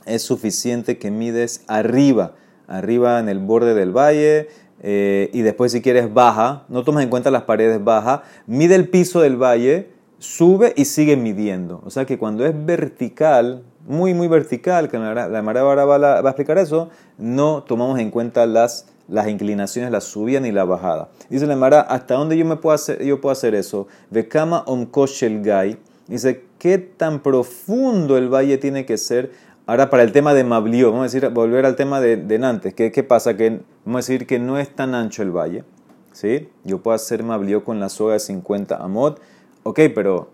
es 0.07 0.23
suficiente 0.23 0.99
que 0.99 1.11
mides 1.11 1.63
arriba 1.67 2.35
arriba 2.71 3.19
en 3.19 3.29
el 3.29 3.41
borde 3.41 3.75
del 3.75 3.95
valle, 3.95 4.49
eh, 4.83 5.31
y 5.33 5.43
después 5.43 5.73
si 5.73 5.83
quieres 5.83 6.13
baja, 6.13 6.65
no 6.69 6.85
tomas 6.85 7.05
en 7.05 7.11
cuenta 7.11 7.31
las 7.31 7.43
paredes 7.43 7.83
baja, 7.83 8.23
mide 8.47 8.75
el 8.75 8.89
piso 8.89 9.21
del 9.21 9.37
valle, 9.37 9.91
sube 10.19 10.73
y 10.77 10.85
sigue 10.87 11.17
midiendo. 11.17 11.83
O 11.85 11.91
sea 11.91 12.05
que 12.07 12.19
cuando 12.19 12.47
es 12.47 12.55
vertical, 12.65 13.63
muy 13.87 14.15
muy 14.15 14.29
vertical, 14.29 14.89
que 14.89 14.99
la, 14.99 15.43
Mara 15.43 15.61
ahora 15.61 15.85
va, 15.85 16.19
a 16.19 16.21
explicar 16.21 16.59
eso, 16.59 16.89
no 17.19 17.63
tomamos 17.63 17.99
en 17.99 18.11
cuenta 18.11 18.47
las, 18.47 18.87
las 19.09 19.29
inclinaciones, 19.29 19.91
la 19.91 20.01
subida 20.01 20.41
ni 20.41 20.53
la 20.53 20.65
bajada. 20.65 21.09
Dice 21.29 21.47
la 21.47 21.57
Mara, 21.57 21.81
¿hasta 21.81 22.15
dónde 22.15 22.37
yo, 22.37 22.45
me 22.45 22.57
puedo, 22.57 22.75
hacer, 22.75 23.03
yo 23.05 23.21
puedo 23.21 23.33
hacer 23.33 23.55
eso? 23.55 23.87
Vekama 24.11 24.63
omkoshel 24.67 25.43
gai. 25.43 25.79
Dice, 26.07 26.45
¿qué 26.59 26.79
tan 26.79 27.21
profundo 27.21 28.19
el 28.19 28.29
valle 28.29 28.59
tiene 28.59 28.85
que 28.85 28.99
ser 28.99 29.31
Ahora 29.71 29.89
para 29.89 30.03
el 30.03 30.11
tema 30.11 30.35
de 30.35 30.43
Mablio, 30.43 30.91
vamos 30.91 31.03
a 31.03 31.05
decir, 31.05 31.29
volver 31.29 31.65
al 31.65 31.77
tema 31.77 32.01
de, 32.01 32.17
de 32.17 32.41
Nantes. 32.41 32.75
¿Qué, 32.75 32.91
¿Qué, 32.91 33.05
pasa? 33.05 33.37
Que 33.37 33.61
vamos 33.85 33.99
a 33.99 34.13
decir 34.13 34.27
que 34.27 34.41
no 34.41 34.59
es 34.59 34.69
tan 34.75 34.97
ancho 34.97 35.23
el 35.23 35.31
valle. 35.31 35.63
¿sí? 36.11 36.49
Yo 36.65 36.83
puedo 36.83 36.97
hacer 36.97 37.23
Mablio 37.23 37.63
con 37.63 37.79
la 37.79 37.89
soga 37.89 38.15
de 38.15 38.19
50 38.19 38.75
amot. 38.75 39.21
Ok, 39.63 39.79
pero 39.95 40.31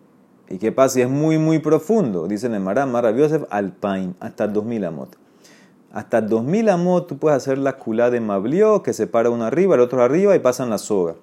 ¿y 0.48 0.56
qué 0.56 0.72
pasa 0.72 0.94
si 0.94 1.02
es 1.02 1.10
muy, 1.10 1.36
muy 1.36 1.58
profundo? 1.58 2.28
Dice 2.28 2.46
el 2.46 2.60
Mará, 2.60 3.10
Yosef, 3.10 3.42
Alpain, 3.50 4.16
hasta 4.20 4.48
2000 4.48 4.84
amot. 4.86 5.18
Hasta 5.92 6.22
2000 6.22 6.70
amot 6.70 7.06
tú 7.06 7.18
puedes 7.18 7.36
hacer 7.36 7.58
la 7.58 7.76
culá 7.76 8.08
de 8.08 8.22
Mablio, 8.22 8.82
que 8.82 8.94
separa 8.94 9.28
uno 9.28 9.44
arriba, 9.44 9.74
el 9.74 9.82
otro 9.82 10.02
arriba 10.02 10.34
y 10.34 10.38
pasan 10.38 10.70
la 10.70 10.78
soga. 10.78 11.14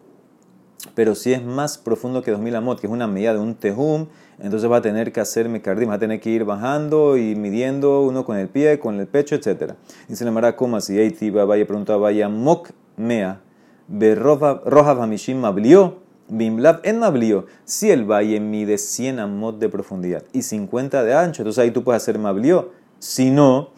Pero 0.95 1.15
si 1.15 1.33
es 1.33 1.43
más 1.43 1.77
profundo 1.77 2.21
que 2.21 2.31
2000 2.31 2.55
amot, 2.55 2.79
que 2.79 2.87
es 2.87 2.93
una 2.93 3.07
medida 3.07 3.33
de 3.33 3.39
un 3.39 3.55
tejum, 3.55 4.07
entonces 4.39 4.69
va 4.69 4.77
a 4.77 4.81
tener 4.81 5.11
que 5.11 5.21
hacer 5.21 5.47
mecardim, 5.49 5.89
va 5.89 5.95
a 5.95 5.99
tener 5.99 6.19
que 6.19 6.29
ir 6.29 6.43
bajando 6.43 7.17
y 7.17 7.35
midiendo 7.35 8.01
uno 8.01 8.25
con 8.25 8.37
el 8.37 8.49
pie, 8.49 8.79
con 8.79 8.99
el 8.99 9.07
pecho, 9.07 9.35
etc. 9.35 9.73
Dice 10.07 10.25
la 10.25 10.31
Mara, 10.31 10.55
¿cómo 10.55 10.77
así? 10.77 10.99
Eiti 10.99 11.29
vaya, 11.29 11.65
pregunta, 11.65 11.95
vaya, 11.97 12.29
mok 12.29 12.69
mea, 12.97 13.41
roja 13.89 14.91
hamishim 14.91 15.39
mablio, 15.39 15.99
bimlab 16.27 16.81
en 16.83 16.99
mablio. 16.99 17.45
Si 17.63 17.89
el 17.89 18.05
valle 18.05 18.39
mide 18.39 18.77
100 18.77 19.19
amot 19.19 19.59
de 19.59 19.69
profundidad 19.69 20.23
y 20.33 20.41
50 20.41 21.03
de 21.03 21.13
ancho, 21.13 21.41
entonces 21.43 21.63
ahí 21.63 21.71
tú 21.71 21.83
puedes 21.83 22.01
hacer 22.01 22.19
mablio. 22.19 22.71
Si 22.99 23.31
no, 23.31 23.69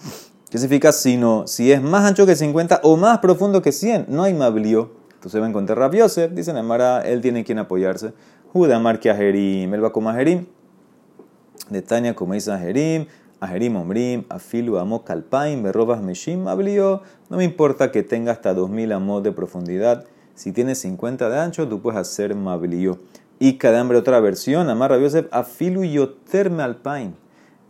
¿qué 0.49 0.57
significa 0.57 0.91
si 0.91 1.17
no? 1.17 1.47
Si 1.47 1.71
es 1.71 1.81
más 1.81 2.05
ancho 2.05 2.25
que 2.25 2.35
50 2.35 2.81
o 2.83 2.97
más 2.97 3.19
profundo 3.19 3.61
que 3.61 3.71
100, 3.71 4.07
no 4.09 4.23
hay 4.23 4.33
mablio. 4.33 5.04
Entonces 5.25 5.41
va 5.41 5.47
a 5.47 5.49
encontrar 5.49 5.79
Rabiose, 5.79 6.27
dice 6.27 6.53
la 6.53 6.61
Mara, 6.61 7.01
él 7.01 7.19
tiene 7.19 7.43
quien 7.43 7.57
apoyarse. 7.57 8.13
Judá 8.53 8.77
marque 8.77 9.09
a 9.09 9.15
Jerim, 9.15 9.73
él 9.73 9.83
va 9.83 9.91
como 9.91 10.11
a 10.11 10.13
Jerim. 10.13 10.45
De 11.71 11.81
Tania, 11.81 12.13
como 12.13 12.35
dice 12.35 12.55
Jerim, 12.59 13.07
a 13.39 13.47
Jerim 13.47 13.75
Omrim, 13.75 14.25
a 14.29 14.37
Amo 14.79 15.03
Kalpaim, 15.03 15.63
Berrobas 15.63 15.99
Meshim, 15.99 16.47
Ablio. 16.47 17.01
No 17.31 17.37
me 17.37 17.43
importa 17.43 17.91
que 17.91 18.03
tenga 18.03 18.33
hasta 18.33 18.53
2000 18.53 18.91
amos 18.91 19.23
de 19.23 19.31
profundidad. 19.31 20.05
Si 20.35 20.51
tiene 20.51 20.75
50 20.75 21.27
de 21.27 21.39
ancho, 21.39 21.67
tú 21.67 21.81
puedes 21.81 21.99
hacer 21.99 22.35
Mablio. 22.35 22.99
Y 23.39 23.57
cada 23.57 23.79
hambre 23.79 23.97
otra 23.97 24.19
versión, 24.19 24.69
Amar 24.69 24.91
Rabiosef, 24.91 25.25
a 25.31 25.43
Filu 25.43 25.83
Yoterme. 25.85 27.15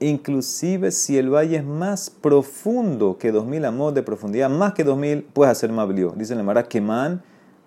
Inclusive 0.02 0.92
si 0.92 1.18
el 1.18 1.34
valle 1.34 1.56
es 1.56 1.64
más 1.64 2.10
profundo 2.10 3.18
que 3.18 3.32
2000 3.32 3.64
amos 3.64 3.94
de 3.94 4.04
profundidad, 4.04 4.50
más 4.50 4.74
que 4.74 4.84
2000, 4.84 5.24
puedes 5.32 5.54
hacer 5.54 5.72
Mablio. 5.72 6.14
Dice 6.18 6.34
el 6.34 6.44
Mara, 6.44 6.68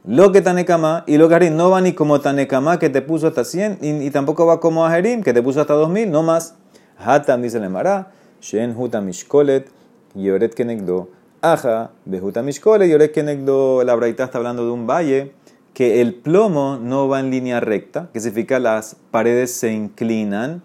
lo 0.04 0.32
que 0.32 0.40
Tanekama 0.40 1.04
y 1.06 1.18
lo 1.18 1.28
que 1.28 1.50
no 1.50 1.70
va 1.70 1.80
ni 1.80 1.92
como 1.92 2.20
Tanekama 2.20 2.78
que 2.78 2.88
te 2.88 3.02
puso 3.02 3.26
hasta 3.26 3.44
100 3.44 3.78
y, 3.80 4.10
tampoco 4.10 4.46
va 4.46 4.60
como 4.60 4.86
Ajerim 4.86 5.22
que 5.22 5.32
te 5.32 5.42
puso 5.42 5.60
hasta 5.60 5.74
2000, 5.74 6.10
no 6.10 6.22
más. 6.22 6.54
Hatam 6.98 7.42
dice 7.42 7.58
el 7.58 7.70
Mara, 7.70 8.10
Shen 8.40 8.74
Huta 8.76 9.00
Mishkolet, 9.00 9.70
Yoret 10.14 10.54
Kenegdo, 10.54 11.08
Aja, 11.42 11.90
Behuta 12.04 12.42
Mishkolet, 12.42 12.90
Yoret 12.90 13.12
Kenegdo. 13.12 13.84
La 13.84 13.94
Braita 13.94 14.24
está 14.24 14.38
hablando 14.38 14.64
de 14.64 14.72
un 14.72 14.86
valle 14.86 15.32
que 15.74 16.00
el 16.00 16.14
plomo 16.14 16.78
no 16.82 17.06
va 17.06 17.20
en 17.20 17.30
línea 17.30 17.60
recta, 17.60 18.08
que 18.12 18.20
significa 18.20 18.58
las 18.58 18.96
paredes 19.10 19.54
se 19.54 19.72
inclinan, 19.72 20.62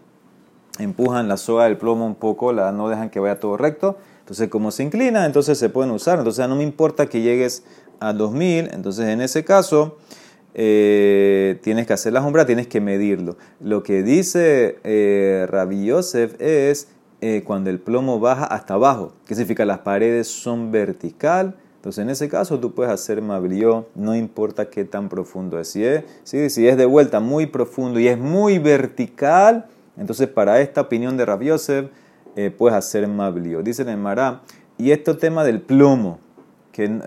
empujan 0.80 1.28
la 1.28 1.38
soga 1.38 1.66
del 1.66 1.78
plomo 1.78 2.06
un 2.06 2.16
poco, 2.16 2.52
la, 2.52 2.72
no 2.72 2.90
dejan 2.90 3.12
que 3.12 3.20
vaya 3.20 3.40
todo 3.40 3.58
recto. 3.58 3.98
Entonces, 4.22 4.48
como 4.50 4.72
se 4.72 4.84
inclina, 4.84 5.26
entonces 5.26 5.60
se 5.60 5.70
pueden 5.70 5.92
usar. 5.92 6.18
Entonces, 6.18 6.48
no 6.48 6.56
me 6.56 6.64
importa 6.64 7.08
que 7.08 7.22
llegues 7.22 7.64
a 8.04 8.14
2000, 8.14 8.70
entonces 8.74 9.08
en 9.08 9.22
ese 9.22 9.44
caso 9.44 9.98
eh, 10.54 11.60
tienes 11.64 11.88
que 11.88 11.94
hacer 11.94 12.14
la 12.14 12.22
sombra, 12.22 12.46
tienes 12.46 12.68
que 12.68 12.82
medirlo. 12.82 13.38
Lo 13.60 13.84
que 13.84 14.04
dice 14.04 14.78
eh, 14.84 15.48
Rabbi 15.50 15.86
Yosef 15.86 16.40
es 16.40 16.90
eh, 17.22 17.42
cuando 17.46 17.70
el 17.70 17.80
plomo 17.80 18.20
baja 18.20 18.46
hasta 18.46 18.74
abajo, 18.74 19.14
que 19.26 19.36
significa 19.36 19.66
las 19.66 19.80
paredes 19.80 20.28
son 20.28 20.72
vertical. 20.72 21.56
Entonces 21.78 22.04
en 22.04 22.10
ese 22.10 22.28
caso 22.28 22.60
tú 22.60 22.74
puedes 22.74 22.92
hacer 22.92 23.22
mablió, 23.22 23.88
no 23.96 24.16
importa 24.16 24.70
qué 24.70 24.86
tan 24.86 25.10
profundo 25.10 25.60
es. 25.60 25.70
Si 25.70 25.84
es, 25.86 26.04
si 26.24 26.68
es 26.68 26.78
de 26.78 26.86
vuelta 26.86 27.20
muy 27.20 27.46
profundo 27.46 28.00
y 28.00 28.08
es 28.08 28.18
muy 28.18 28.60
vertical, 28.60 29.68
entonces 29.98 30.28
para 30.28 30.60
esta 30.60 30.82
opinión 30.82 31.16
de 31.16 31.26
Rabbi 31.26 31.46
Yosef 31.46 31.86
eh, 32.36 32.52
puedes 32.52 32.78
hacer 32.78 33.08
mablió. 33.08 33.62
Dice 33.62 33.84
el 33.84 33.98
Mará, 33.98 34.42
y 34.78 34.92
este 34.92 35.14
tema 35.14 35.44
del 35.44 35.62
plomo, 35.62 36.20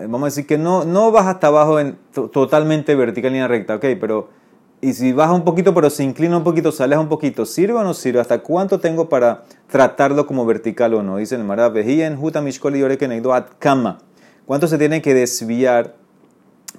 vamos 0.07 0.23
a 0.23 0.25
decir 0.25 0.47
que 0.47 0.57
no, 0.57 0.85
no 0.85 1.11
vas 1.11 1.27
hasta 1.27 1.47
abajo 1.47 1.79
en 1.79 1.97
totalmente 2.31 2.95
vertical 2.95 3.31
línea 3.31 3.47
recta, 3.47 3.75
ok, 3.75 3.85
pero 3.99 4.29
y 4.79 4.93
si 4.93 5.11
baja 5.11 5.33
un 5.33 5.43
poquito 5.43 5.73
pero 5.73 5.89
se 5.89 6.03
inclina 6.03 6.37
un 6.37 6.43
poquito, 6.43 6.71
se 6.71 6.83
un 6.97 7.09
poquito, 7.09 7.45
¿sirve 7.45 7.73
o 7.73 7.83
no 7.83 7.93
sirve? 7.93 8.19
¿Hasta 8.19 8.39
cuánto 8.39 8.79
tengo 8.79 9.09
para 9.09 9.43
tratarlo 9.67 10.27
como 10.27 10.45
vertical 10.45 10.93
o 10.93 11.03
no? 11.03 11.17
Dice 11.17 11.35
el 11.35 11.43
Mará, 11.43 11.71
en 11.75 12.15
Juta 12.15 12.41
Mishkoli 12.41 12.81
at 12.83 13.47
Kama. 13.59 13.99
¿Cuánto 14.45 14.67
se 14.67 14.77
tiene 14.77 15.01
que 15.01 15.13
desviar 15.13 15.95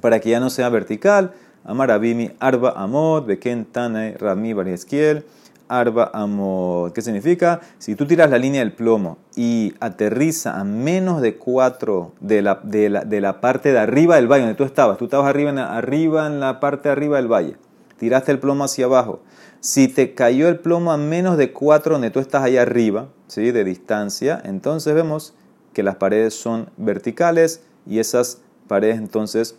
para 0.00 0.20
que 0.20 0.30
ya 0.30 0.40
no 0.40 0.48
sea 0.48 0.68
vertical? 0.68 1.32
Amarabimi, 1.64 2.30
Arba 2.38 2.70
Amod, 2.70 3.26
Beken 3.26 3.66
Tane, 3.66 4.16
Rami 4.16 4.52
Barieskiel 4.54 5.24
arba 5.68 6.10
amod. 6.12 6.92
¿Qué 6.92 7.02
significa? 7.02 7.60
Si 7.78 7.94
tú 7.94 8.06
tiras 8.06 8.30
la 8.30 8.38
línea 8.38 8.60
del 8.60 8.72
plomo 8.72 9.18
y 9.36 9.74
aterriza 9.80 10.58
a 10.58 10.64
menos 10.64 11.20
de 11.20 11.36
4 11.36 12.12
de 12.20 12.42
la, 12.42 12.60
de 12.62 12.88
la, 12.88 13.04
de 13.04 13.20
la 13.20 13.40
parte 13.40 13.72
de 13.72 13.78
arriba 13.78 14.16
del 14.16 14.26
valle 14.26 14.42
donde 14.42 14.56
tú 14.56 14.64
estabas, 14.64 14.98
tú 14.98 15.04
estabas 15.04 15.28
arriba 15.28 15.50
en, 15.50 15.58
arriba 15.58 16.26
en 16.26 16.40
la 16.40 16.60
parte 16.60 16.88
de 16.88 16.92
arriba 16.92 17.16
del 17.16 17.30
valle, 17.30 17.56
tiraste 17.98 18.32
el 18.32 18.38
plomo 18.38 18.64
hacia 18.64 18.86
abajo. 18.86 19.20
Si 19.60 19.88
te 19.88 20.14
cayó 20.14 20.48
el 20.48 20.60
plomo 20.60 20.92
a 20.92 20.96
menos 20.96 21.36
de 21.36 21.52
4 21.52 21.94
donde 21.94 22.10
tú 22.10 22.20
estás 22.20 22.42
allá 22.42 22.62
arriba, 22.62 23.08
¿sí? 23.26 23.50
de 23.50 23.64
distancia, 23.64 24.40
entonces 24.44 24.94
vemos 24.94 25.34
que 25.72 25.82
las 25.82 25.96
paredes 25.96 26.34
son 26.34 26.70
verticales 26.76 27.62
y 27.86 27.98
esas 27.98 28.40
paredes 28.68 28.98
entonces 28.98 29.56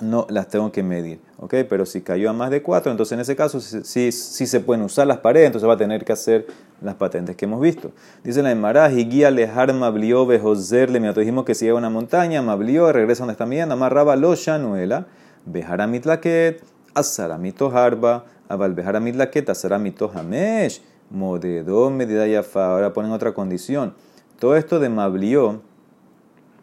no 0.00 0.26
las 0.28 0.48
tengo 0.48 0.72
que 0.72 0.82
medir. 0.82 1.20
¿ok? 1.38 1.54
Pero 1.68 1.86
si 1.86 2.00
cayó 2.00 2.30
a 2.30 2.32
más 2.32 2.50
de 2.50 2.62
4, 2.62 2.90
entonces 2.90 3.12
en 3.12 3.20
ese 3.20 3.36
caso 3.36 3.60
sí, 3.60 4.12
sí, 4.12 4.46
se 4.46 4.60
pueden 4.60 4.82
usar 4.84 5.06
las 5.06 5.18
paredes, 5.18 5.46
entonces 5.46 5.68
va 5.68 5.74
a 5.74 5.78
tener 5.78 6.04
que 6.04 6.12
hacer 6.12 6.46
las 6.80 6.94
patentes 6.94 7.36
que 7.36 7.44
hemos 7.44 7.60
visto. 7.60 7.92
Dice 8.22 8.42
la 8.42 8.50
Emara, 8.50 8.88
guía 8.88 9.30
lejar 9.30 9.72
mablió 9.72 10.26
bejoserle, 10.26 11.00
mira, 11.00 11.12
dijimos 11.12 11.44
que 11.44 11.54
si 11.54 11.64
llega 11.64 11.76
a 11.76 11.78
una 11.78 11.90
montaña, 11.90 12.42
mablió, 12.42 12.92
regresa 12.92 13.20
donde 13.20 13.32
está 13.32 13.46
mirando, 13.46 13.74
amarraba 13.74 14.16
lo 14.16 14.34
shanuela, 14.34 15.06
Beharamit 15.46 16.06
laket, 16.06 16.62
asaramito 16.94 17.70
harba, 17.76 18.24
aval 18.48 18.72
beharamit 18.72 19.14
laket, 19.14 19.50
asaramito 19.50 20.10
hamesh, 20.14 20.80
modedo 21.10 21.90
medida 21.90 22.26
yafa. 22.26 22.72
Ahora 22.72 22.92
ponen 22.92 23.12
otra 23.12 23.34
condición. 23.34 23.94
Todo 24.38 24.56
esto 24.56 24.80
de 24.80 24.88
mablió, 24.88 25.60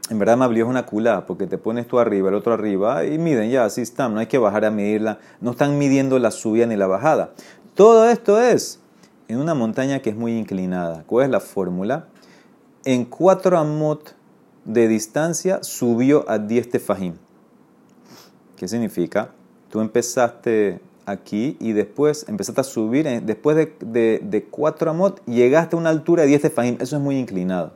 en 0.09 0.19
verdad 0.19 0.37
mablió 0.37 0.65
es 0.65 0.69
una 0.69 0.85
culá, 0.85 1.25
porque 1.25 1.47
te 1.47 1.57
pones 1.57 1.87
tú 1.87 1.99
arriba, 1.99 2.29
el 2.29 2.35
otro 2.35 2.53
arriba, 2.53 3.05
y 3.05 3.17
miden 3.17 3.49
ya, 3.49 3.65
así 3.65 3.81
están, 3.81 4.13
no 4.13 4.19
hay 4.19 4.27
que 4.27 4.37
bajar 4.37 4.65
a 4.65 4.71
medirla, 4.71 5.19
no 5.39 5.51
están 5.51 5.77
midiendo 5.77 6.19
la 6.19 6.31
subida 6.31 6.65
ni 6.65 6.75
la 6.75 6.87
bajada. 6.87 7.31
Todo 7.75 8.09
esto 8.09 8.41
es 8.41 8.79
en 9.29 9.39
una 9.39 9.53
montaña 9.53 9.99
que 9.99 10.09
es 10.09 10.15
muy 10.15 10.37
inclinada. 10.37 11.03
¿Cuál 11.07 11.25
es 11.25 11.31
la 11.31 11.39
fórmula? 11.39 12.07
En 12.83 13.05
cuatro 13.05 13.57
amot 13.57 14.15
de 14.65 14.87
distancia 14.87 15.63
subió 15.63 16.29
a 16.29 16.37
10 16.37 16.69
tefajim. 16.69 17.13
¿Qué 18.57 18.67
significa? 18.67 19.31
Tú 19.69 19.79
empezaste 19.79 20.81
aquí 21.05 21.55
y 21.59 21.71
después 21.71 22.25
empezaste 22.27 22.61
a 22.61 22.63
subir, 22.65 23.05
después 23.23 23.55
de, 23.55 24.19
de, 24.21 24.43
cuatro 24.45 24.91
amot, 24.91 25.23
llegaste 25.25 25.75
a 25.75 25.79
una 25.79 25.89
altura 25.89 26.23
de 26.23 26.29
10 26.29 26.41
tefajim. 26.41 26.77
Eso 26.81 26.97
es 26.97 27.01
muy 27.01 27.17
inclinado. 27.17 27.73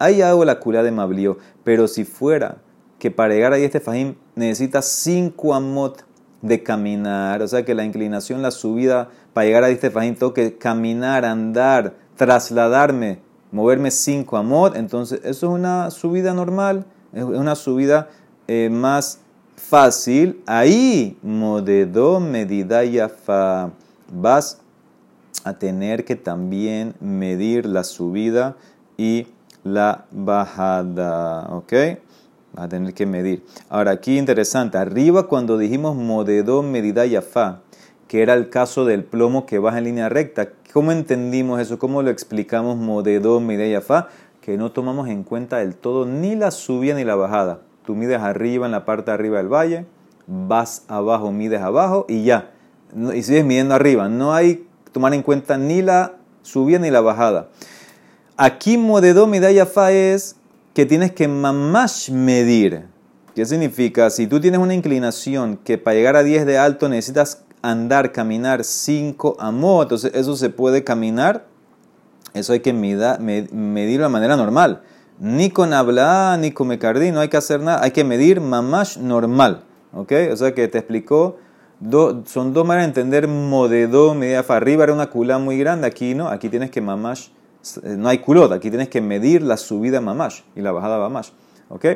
Ahí 0.00 0.20
hago 0.20 0.44
la 0.44 0.58
cura 0.58 0.82
de 0.82 0.90
Mablío, 0.90 1.38
pero 1.62 1.86
si 1.86 2.04
fuera 2.04 2.56
que 2.98 3.12
para 3.12 3.34
llegar 3.34 3.52
a 3.52 3.56
10 3.56 3.70
tefajim 3.70 4.16
necesitas 4.34 4.86
5 4.86 5.54
amot 5.54 6.04
de 6.42 6.62
caminar, 6.64 7.42
o 7.42 7.46
sea 7.46 7.64
que 7.64 7.74
la 7.74 7.84
inclinación, 7.84 8.42
la 8.42 8.50
subida 8.50 9.10
para 9.32 9.46
llegar 9.46 9.62
a 9.62 9.68
10 9.68 9.78
tefajim, 9.78 10.16
tengo 10.16 10.34
que 10.34 10.58
caminar, 10.58 11.24
andar, 11.24 11.94
trasladarme 12.16 13.20
moverme 13.52 13.90
5 13.90 14.36
amot, 14.36 14.76
entonces 14.76 15.20
eso 15.24 15.48
es 15.48 15.52
una 15.52 15.90
subida 15.90 16.34
normal, 16.34 16.86
es 17.12 17.24
una 17.24 17.54
subida 17.54 18.08
eh, 18.46 18.68
más 18.70 19.20
fácil. 19.56 20.42
Ahí, 20.46 21.18
modedo 21.22 22.20
medida 22.20 23.08
fa 23.08 23.72
vas 24.12 24.60
a 25.44 25.54
tener 25.54 26.04
que 26.04 26.16
también 26.16 26.94
medir 27.00 27.66
la 27.66 27.84
subida 27.84 28.56
y 28.96 29.26
la 29.64 30.06
bajada, 30.10 31.48
¿ok? 31.50 31.72
Vas 32.52 32.64
a 32.64 32.68
tener 32.68 32.94
que 32.94 33.06
medir. 33.06 33.44
Ahora, 33.68 33.92
aquí 33.92 34.18
interesante, 34.18 34.78
arriba 34.78 35.28
cuando 35.28 35.58
dijimos 35.58 35.96
modedo 35.96 36.62
medida 36.62 37.04
fa 37.22 37.60
que 38.10 38.22
era 38.22 38.34
el 38.34 38.50
caso 38.50 38.84
del 38.84 39.04
plomo 39.04 39.46
que 39.46 39.60
baja 39.60 39.78
en 39.78 39.84
línea 39.84 40.08
recta. 40.08 40.48
¿Cómo 40.72 40.90
entendimos 40.90 41.60
eso? 41.60 41.78
¿Cómo 41.78 42.02
lo 42.02 42.10
explicamos 42.10 42.76
Modedo, 42.76 43.38
Mideya 43.38 43.80
Fa? 43.80 44.08
Que 44.40 44.56
no 44.56 44.72
tomamos 44.72 45.08
en 45.08 45.22
cuenta 45.22 45.58
del 45.58 45.76
todo 45.76 46.06
ni 46.06 46.34
la 46.34 46.50
subida 46.50 46.96
ni 46.96 47.04
la 47.04 47.14
bajada. 47.14 47.60
Tú 47.86 47.94
mides 47.94 48.20
arriba, 48.20 48.66
en 48.66 48.72
la 48.72 48.84
parte 48.84 49.12
de 49.12 49.14
arriba 49.14 49.38
del 49.38 49.46
valle, 49.46 49.86
vas 50.26 50.84
abajo, 50.88 51.30
mides 51.30 51.60
abajo 51.60 52.04
y 52.08 52.24
ya. 52.24 52.50
Y 53.14 53.22
sigues 53.22 53.44
midiendo 53.44 53.76
arriba. 53.76 54.08
No 54.08 54.34
hay 54.34 54.66
tomar 54.90 55.14
en 55.14 55.22
cuenta 55.22 55.56
ni 55.56 55.80
la 55.80 56.14
subida 56.42 56.80
ni 56.80 56.90
la 56.90 57.02
bajada. 57.02 57.46
Aquí 58.42 58.78
Modedo, 58.78 59.26
Mideya 59.26 59.66
Fa 59.66 59.92
es 59.92 60.36
que 60.72 60.86
tienes 60.86 61.12
que 61.12 61.28
mamash 61.28 62.10
medir. 62.10 62.86
¿Qué 63.34 63.44
significa? 63.44 64.08
Si 64.08 64.26
tú 64.26 64.40
tienes 64.40 64.60
una 64.60 64.72
inclinación 64.72 65.58
que 65.58 65.76
para 65.76 65.94
llegar 65.94 66.16
a 66.16 66.22
10 66.22 66.46
de 66.46 66.56
alto 66.56 66.88
necesitas 66.88 67.44
andar, 67.60 68.12
caminar 68.12 68.64
5 68.64 69.36
amot. 69.38 69.82
Entonces, 69.82 70.12
eso 70.14 70.36
se 70.36 70.48
puede 70.48 70.84
caminar. 70.84 71.44
Eso 72.32 72.54
hay 72.54 72.60
que 72.60 72.72
medirlo 72.72 74.04
de 74.04 74.10
manera 74.10 74.38
normal. 74.38 74.84
Ni 75.18 75.50
con 75.50 75.74
habla, 75.74 76.38
ni 76.40 76.50
con 76.50 76.68
mecardí, 76.68 77.10
no 77.10 77.20
hay 77.20 77.28
que 77.28 77.36
hacer 77.36 77.60
nada. 77.60 77.82
Hay 77.82 77.90
que 77.90 78.04
medir 78.04 78.40
mamash 78.40 78.96
normal. 78.96 79.64
¿Ok? 79.92 80.14
O 80.32 80.36
sea 80.38 80.54
que 80.54 80.66
te 80.66 80.78
explicó. 80.78 81.36
son 82.24 82.54
dos 82.54 82.66
maneras 82.66 82.86
de 82.86 83.00
entender 83.02 83.28
modedo, 83.28 84.14
medida 84.14 84.42
para 84.44 84.56
arriba 84.56 84.84
era 84.84 84.94
una 84.94 85.10
culá 85.10 85.36
muy 85.36 85.58
grande, 85.58 85.86
aquí 85.86 86.14
no, 86.14 86.28
aquí 86.28 86.48
tienes 86.48 86.70
que 86.70 86.80
mamash, 86.80 87.28
no 87.82 88.08
hay 88.08 88.18
culot, 88.18 88.52
aquí 88.52 88.70
tienes 88.70 88.88
que 88.88 89.00
medir 89.00 89.42
la 89.42 89.56
subida 89.56 90.00
mamash 90.00 90.40
y 90.56 90.60
la 90.60 90.72
bajada 90.72 90.98
mamash. 90.98 91.30
¿Ok? 91.68 91.86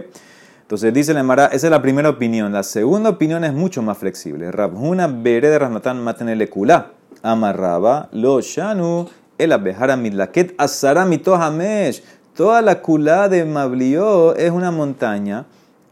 Entonces 0.63 0.95
dice 0.95 1.13
la 1.13 1.21
Emara, 1.21 1.47
esa 1.47 1.67
es 1.67 1.71
la 1.71 1.83
primera 1.83 2.09
opinión. 2.09 2.53
La 2.53 2.63
segunda 2.63 3.11
opinión 3.11 3.45
es 3.45 3.53
mucho 3.53 3.83
más 3.83 3.99
flexible. 3.99 4.51
Rabhuna 4.51 5.09
bere 5.09 5.51
de 5.51 5.59
Rasnatan 5.59 6.03
matenele 6.03 6.49
kula. 6.49 6.93
Amarraba 7.23 8.09
lo 8.13 8.41
shanu 8.41 9.07
el 9.37 9.53
abejara 9.53 9.97
midlaket 9.97 10.55
asara 10.57 11.03
hamesh. 11.03 12.03
Toda 12.35 12.63
la 12.63 12.81
culá 12.81 13.29
de 13.29 13.45
Mablió 13.45 14.35
es 14.35 14.51
una 14.51 14.71
montaña. 14.71 15.45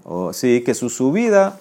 O 0.04 0.32
sí, 0.32 0.62
que 0.64 0.74
su 0.74 0.88
subida, 0.88 1.58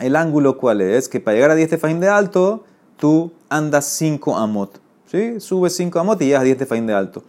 el 0.00 0.16
ángulo 0.16 0.58
cuál 0.58 0.80
es, 0.80 1.08
que 1.08 1.20
para 1.20 1.36
llegar 1.36 1.52
a 1.52 1.54
10 1.54 1.70
tefajim 1.70 2.00
de 2.00 2.08
alto, 2.08 2.64
tú 2.98 3.32
andas 3.48 3.86
5 3.86 4.36
amot. 4.36 4.83
¿Sí? 5.14 5.38
Subes 5.38 5.76
5 5.76 6.00
amot 6.00 6.20
y 6.22 6.24
llegas 6.24 6.40
a 6.40 6.44
10 6.44 6.58
tefajim 6.58 6.86
de 6.86 6.92
alto. 6.92 7.22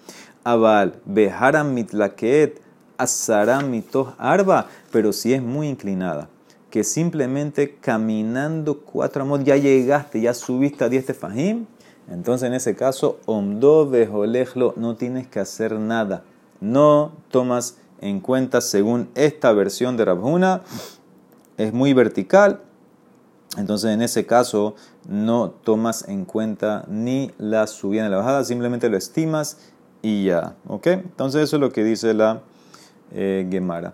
Aval, 0.43 0.95
bejara 1.05 1.63
mitlaket 1.63 2.59
asaramito 2.97 4.15
arba, 4.17 4.65
pero 4.91 5.13
si 5.13 5.35
es 5.35 5.43
muy 5.43 5.67
inclinada, 5.67 6.27
que 6.71 6.83
simplemente 6.83 7.75
caminando 7.75 8.79
cuatro 8.79 9.21
amot 9.21 9.43
ya 9.43 9.55
llegaste, 9.55 10.19
ya 10.19 10.33
subiste 10.33 10.83
a 10.83 10.89
10 10.89 11.05
tefajim, 11.05 11.67
entonces 12.09 12.47
en 12.47 12.55
ese 12.55 12.75
caso, 12.75 13.19
omdo 13.27 13.87
bejolejlo, 13.87 14.73
no 14.77 14.95
tienes 14.95 15.27
que 15.27 15.39
hacer 15.39 15.73
nada. 15.73 16.23
No 16.61 17.11
tomas 17.29 17.77
en 18.01 18.19
cuenta, 18.19 18.61
según 18.61 19.09
esta 19.13 19.51
versión 19.51 19.95
de 19.95 20.05
Rabhuna, 20.05 20.63
es 21.57 21.71
muy 21.71 21.93
vertical, 21.93 22.61
entonces 23.57 23.91
en 23.91 24.01
ese 24.01 24.25
caso 24.25 24.73
no 25.07 25.49
tomas 25.49 26.07
en 26.07 26.25
cuenta 26.25 26.85
ni 26.87 27.31
la 27.37 27.67
subida 27.67 28.03
ni 28.03 28.09
la 28.09 28.17
bajada, 28.17 28.43
simplemente 28.43 28.89
lo 28.89 28.97
estimas 28.97 29.57
y 30.01 30.25
ya. 30.25 30.55
¿Ok? 30.67 30.87
Entonces 30.87 31.43
eso 31.43 31.57
es 31.57 31.59
lo 31.59 31.71
que 31.71 31.83
dice 31.83 32.13
la 32.13 32.41
eh, 33.11 33.47
Gemara. 33.49 33.93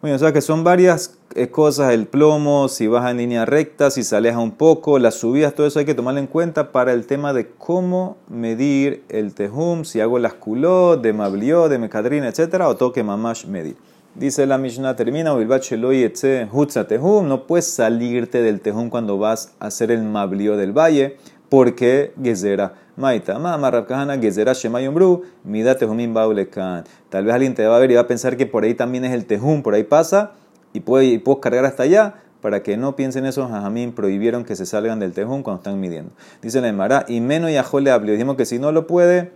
Bueno, 0.00 0.16
o 0.16 0.18
sea 0.18 0.32
que 0.32 0.42
son 0.42 0.62
varias 0.62 1.18
eh, 1.34 1.48
cosas, 1.48 1.92
el 1.92 2.06
plomo, 2.06 2.68
si 2.68 2.86
vas 2.86 3.10
en 3.10 3.16
línea 3.16 3.44
recta, 3.44 3.90
si 3.90 4.04
se 4.04 4.14
aleja 4.14 4.38
un 4.38 4.52
poco, 4.52 4.98
las 4.98 5.16
subidas, 5.16 5.54
todo 5.54 5.66
eso 5.66 5.78
hay 5.78 5.84
que 5.84 5.94
tomarlo 5.94 6.20
en 6.20 6.26
cuenta 6.26 6.70
para 6.70 6.92
el 6.92 7.06
tema 7.06 7.32
de 7.32 7.48
cómo 7.48 8.18
medir 8.28 9.04
el 9.08 9.34
tejum, 9.34 9.84
si 9.84 10.00
hago 10.00 10.18
las 10.18 10.34
culot, 10.34 11.00
de 11.02 11.12
mablió, 11.12 11.68
de 11.68 11.78
mecadrina, 11.78 12.28
etcétera, 12.28 12.68
o 12.68 12.76
toque 12.76 13.02
mamash 13.02 13.46
medir. 13.46 13.76
Dice 14.18 14.46
la 14.46 14.56
Mishnah, 14.56 14.96
termina, 14.96 15.34
no 15.34 15.46
puedes 17.46 17.66
salirte 17.66 18.40
del 18.40 18.60
tejum 18.62 18.88
cuando 18.88 19.18
vas 19.18 19.52
a 19.60 19.66
hacer 19.66 19.90
el 19.90 20.02
mablió 20.04 20.56
del 20.56 20.72
valle, 20.72 21.18
porque 21.50 22.14
gezera 22.22 22.72
Maita, 22.96 23.38
Mama 23.38 23.70
Rabkahana, 23.70 24.16
Gezerah 24.16 24.54
Shemayombru, 24.54 25.22
Mida 25.44 25.76
Tejumim 25.76 26.14
Baulekan. 26.14 26.84
Tal 27.10 27.26
vez 27.26 27.34
alguien 27.34 27.54
te 27.54 27.66
va 27.66 27.76
a 27.76 27.78
ver 27.78 27.90
y 27.90 27.94
va 27.96 28.00
a 28.00 28.06
pensar 28.06 28.38
que 28.38 28.46
por 28.46 28.64
ahí 28.64 28.72
también 28.72 29.04
es 29.04 29.12
el 29.12 29.26
Tejum, 29.26 29.62
por 29.62 29.74
ahí 29.74 29.84
pasa 29.84 30.32
y, 30.72 30.80
puede, 30.80 31.04
y 31.04 31.18
puedo 31.18 31.40
cargar 31.40 31.66
hasta 31.66 31.82
allá 31.82 32.14
para 32.40 32.62
que 32.62 32.78
no 32.78 32.96
piensen 32.96 33.26
eso, 33.26 33.46
Jajamín 33.46 33.92
prohibieron 33.92 34.46
que 34.46 34.56
se 34.56 34.64
salgan 34.64 34.98
del 34.98 35.12
Tejum 35.12 35.42
cuando 35.42 35.60
están 35.60 35.78
midiendo. 35.78 36.12
Dice 36.40 36.62
la 36.62 36.68
Emara, 36.68 37.04
y 37.06 37.20
menos 37.20 37.50
y 37.50 37.58
ajole 37.58 37.90
ablio. 37.90 38.14
Dijimos 38.14 38.36
que 38.36 38.46
si 38.46 38.58
no 38.58 38.72
lo 38.72 38.86
puede 38.86 39.32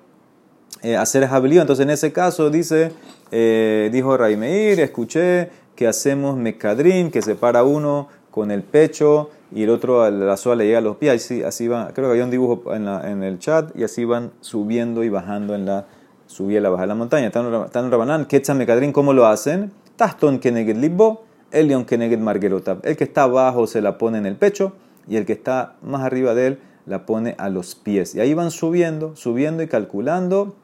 eh, 0.83 0.97
hacer 0.97 1.27
jablío, 1.27 1.61
entonces 1.61 1.85
en 1.85 1.90
ese 1.90 2.12
caso 2.12 2.51
dice, 2.51 2.93
eh, 3.31 3.90
dijo 3.93 4.16
Raimeir, 4.16 4.81
escuché 4.81 5.51
que 5.77 5.87
hacemos 5.87 6.37
mecadrín, 6.37 7.11
que 7.11 7.23
separa 7.23 7.64
uno 7.64 8.09
con 8.31 8.51
el 8.51 8.62
pecho 8.62 9.31
y 9.53 9.62
el 9.64 9.71
otro 9.71 10.03
a 10.03 10.11
la 10.11 10.37
sola 10.37 10.57
le 10.57 10.66
llega 10.66 10.79
a 10.79 10.83
los 10.83 10.97
pies. 10.97 11.25
Así, 11.25 11.43
así 11.43 11.69
va, 11.69 11.88
creo 11.95 12.09
que 12.09 12.12
había 12.12 12.25
un 12.25 12.31
dibujo 12.31 12.75
en, 12.75 12.85
la, 12.85 13.11
en, 13.11 13.23
el 13.23 13.38
chat 13.38 13.77
y 13.77 13.83
así 13.83 14.05
van 14.05 14.31
subiendo 14.40 15.05
y 15.05 15.09
bajando 15.09 15.55
en 15.55 15.66
la 15.66 15.87
subida 16.27 16.59
y 16.59 16.62
la 16.62 16.71
bajada 16.71 16.87
de 16.87 16.88
la 16.88 16.95
montaña. 16.95 17.31
En 17.35 17.90
Rabanán, 17.90 18.27
Quetzal 18.27 18.57
Mecadrín, 18.57 18.93
¿cómo 18.93 19.12
lo 19.12 19.27
hacen? 19.27 19.73
Taston 19.97 20.38
Keneged 20.38 20.77
Libbo, 20.77 21.25
Elion 21.51 21.85
Keneged 21.85 22.19
Margelotab. 22.19 22.81
El 22.85 22.97
que 22.97 23.05
está 23.05 23.25
abajo 23.25 23.66
se 23.66 23.83
la 23.83 23.99
pone 23.99 24.19
en 24.19 24.27
el 24.27 24.37
pecho 24.37 24.73
y 25.09 25.16
el 25.16 25.27
que 25.27 25.33
está 25.33 25.77
más 25.83 26.03
arriba 26.03 26.35
de 26.35 26.47
él 26.47 26.59
la 26.87 27.05
pone 27.05 27.35
a 27.38 27.49
los 27.49 27.75
pies. 27.75 28.14
Y 28.14 28.21
ahí 28.21 28.35
van 28.35 28.51
subiendo, 28.51 29.16
subiendo 29.16 29.62
y 29.62 29.66
calculando 29.66 30.55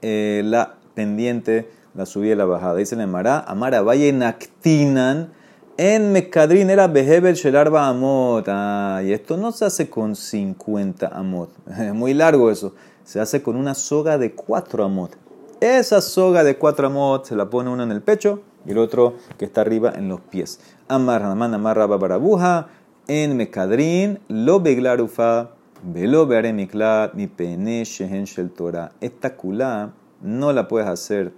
eh, 0.00 0.42
la 0.44 0.74
pendiente, 0.94 1.70
la 1.94 2.06
subida 2.06 2.32
y 2.32 2.36
la 2.36 2.44
bajada. 2.44 2.76
Dice 2.76 2.96
la 2.96 3.04
Emara, 3.04 3.40
Amara 3.40 3.82
Valle 3.82 4.12
Nactinan 4.12 5.30
en 5.78 6.12
Mekadrin 6.12 6.68
era 6.68 6.86
Behebel 6.86 7.34
Shelarba 7.34 7.88
Amot. 7.88 8.44
Ah, 8.46 9.00
y 9.02 9.12
esto 9.12 9.38
no 9.38 9.52
se 9.52 9.64
hace 9.64 9.88
con 9.88 10.14
50 10.14 11.08
Amot. 11.08 11.50
Es 11.66 11.94
muy 11.94 12.12
largo 12.12 12.50
eso. 12.50 12.74
Se 13.04 13.20
hace 13.20 13.42
con 13.42 13.56
una 13.56 13.74
soga 13.74 14.18
de 14.18 14.34
4 14.34 14.84
Amot. 14.84 15.16
Esa 15.60 16.02
soga 16.02 16.44
de 16.44 16.58
4 16.58 16.88
Amot 16.88 17.24
se 17.24 17.36
la 17.36 17.48
pone 17.48 17.70
uno 17.70 17.82
en 17.82 17.90
el 17.90 18.02
pecho 18.02 18.42
y 18.66 18.72
el 18.72 18.78
otro 18.78 19.14
que 19.38 19.46
está 19.46 19.62
arriba 19.62 19.92
en 19.96 20.08
los 20.08 20.20
pies. 20.20 20.60
Amar 20.88 21.22
Naman 21.22 21.54
Amarra 21.54 21.86
Babarabuja. 21.86 22.68
En 23.08 23.36
Mekadrin 23.36 24.20
lo 24.28 24.60
beglarufa. 24.60 25.52
Velo 25.82 26.26
miklat 26.26 27.14
mi 27.14 27.26
pene 27.26 27.84
shehen 27.84 28.24
Torah. 28.50 28.92
Esta 29.00 29.36
culá 29.36 29.92
no 30.20 30.52
la 30.52 30.68
puedes 30.68 30.88
hacer 30.88 31.32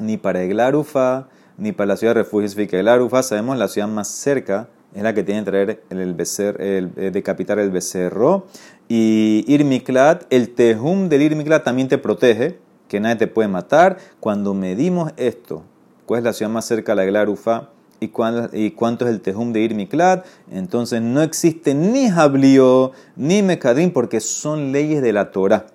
ni 0.00 0.16
para 0.16 0.42
eglarufa 0.42 1.28
ni 1.56 1.70
para 1.70 1.88
la 1.88 1.96
ciudad 1.96 2.14
de 2.14 2.22
refugio. 2.22 2.66
El 2.78 2.88
Arufa, 2.88 3.22
sabemos 3.22 3.56
la 3.56 3.68
ciudad 3.68 3.86
más 3.86 4.08
cerca 4.08 4.68
es 4.94 5.02
la 5.02 5.14
que 5.14 5.22
tiene 5.22 5.42
que 5.42 5.50
traer 5.50 5.82
el, 5.90 6.14
becer, 6.14 6.56
eh, 6.60 7.10
decapitar 7.12 7.58
el 7.58 7.70
becerro. 7.70 8.46
Y 8.88 9.44
Irmiklat, 9.46 10.24
el 10.30 10.50
tejum 10.50 11.08
del 11.08 11.22
Irmiklat 11.22 11.64
también 11.64 11.88
te 11.88 11.98
protege, 11.98 12.58
que 12.88 13.00
nadie 13.00 13.16
te 13.16 13.26
puede 13.26 13.48
matar. 13.48 13.96
Cuando 14.20 14.54
medimos 14.54 15.12
esto, 15.16 15.62
¿cuál 16.04 16.18
es 16.18 16.24
la 16.24 16.32
ciudad 16.32 16.50
más 16.50 16.66
cerca 16.66 16.92
a 16.92 16.94
la 16.96 17.20
Arufa? 17.20 17.70
¿Y, 18.02 18.08
cuánto 18.08 19.06
es 19.06 19.10
el 19.10 19.20
tejum 19.20 19.52
de 19.52 19.60
Irmiklat? 19.60 20.26
Entonces 20.50 21.00
no 21.00 21.22
existe 21.22 21.72
ni 21.72 22.10
Jablío 22.10 22.90
ni 23.14 23.42
Mekadrim 23.42 23.92
porque 23.92 24.20
son 24.20 24.72
leyes 24.72 25.02
de 25.02 25.12
la 25.12 25.30
Torah. 25.30 25.66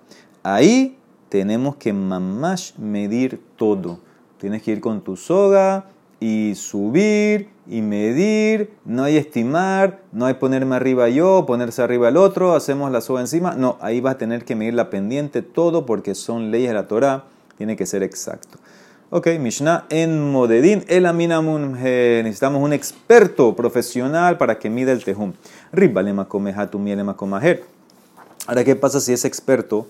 Ahí 0.44 0.98
tenemos 1.30 1.78
que 1.78 1.94
mamash 1.94 2.74
medir 2.78 3.42
todo. 3.56 4.00
Tienes 4.40 4.62
que 4.62 4.72
ir 4.72 4.82
con 4.82 5.02
tu 5.02 5.16
soga 5.16 5.86
y 6.20 6.54
subir 6.56 7.50
y 7.66 7.82
medir, 7.82 8.72
no 8.84 9.04
hay 9.04 9.18
estimar, 9.18 10.02
no 10.12 10.26
hay 10.26 10.34
ponerme 10.36 10.76
arriba 10.76 11.10
yo, 11.10 11.46
ponerse 11.46 11.82
arriba 11.82 12.10
el 12.10 12.18
otro, 12.18 12.56
hacemos 12.56 12.92
la 12.92 13.02
soga 13.02 13.22
encima. 13.22 13.56
No, 13.56 13.78
ahí 13.80 14.02
vas 14.02 14.16
a 14.16 14.18
tener 14.18 14.44
que 14.44 14.56
medir 14.56 14.74
la 14.74 14.90
pendiente, 14.90 15.42
todo 15.42 15.86
porque 15.86 16.14
son 16.14 16.52
leyes 16.52 16.70
de 16.70 16.74
la 16.74 16.88
Torah, 16.88 17.26
tiene 17.58 17.78
que 17.78 17.86
ser 17.86 18.04
exacto. 18.04 18.58
Ok, 19.10 19.28
Mishnah 19.40 19.86
en 19.90 20.32
Modedin, 20.32 20.84
el 20.90 21.06
Aminamun, 21.06 21.74
necesitamos 21.74 22.62
un 22.62 22.74
experto 22.74 23.56
profesional 23.56 24.38
para 24.38 24.60
que 24.60 24.70
mida 24.70 24.92
el 24.92 25.06
tejum. 25.06 25.34
Ribalema 25.72 26.28
mielema 26.74 27.16
comajer. 27.16 27.64
Ahora, 28.48 28.66
¿qué 28.66 28.76
pasa 28.76 29.00
si 29.00 29.14
es 29.14 29.24
experto? 29.24 29.88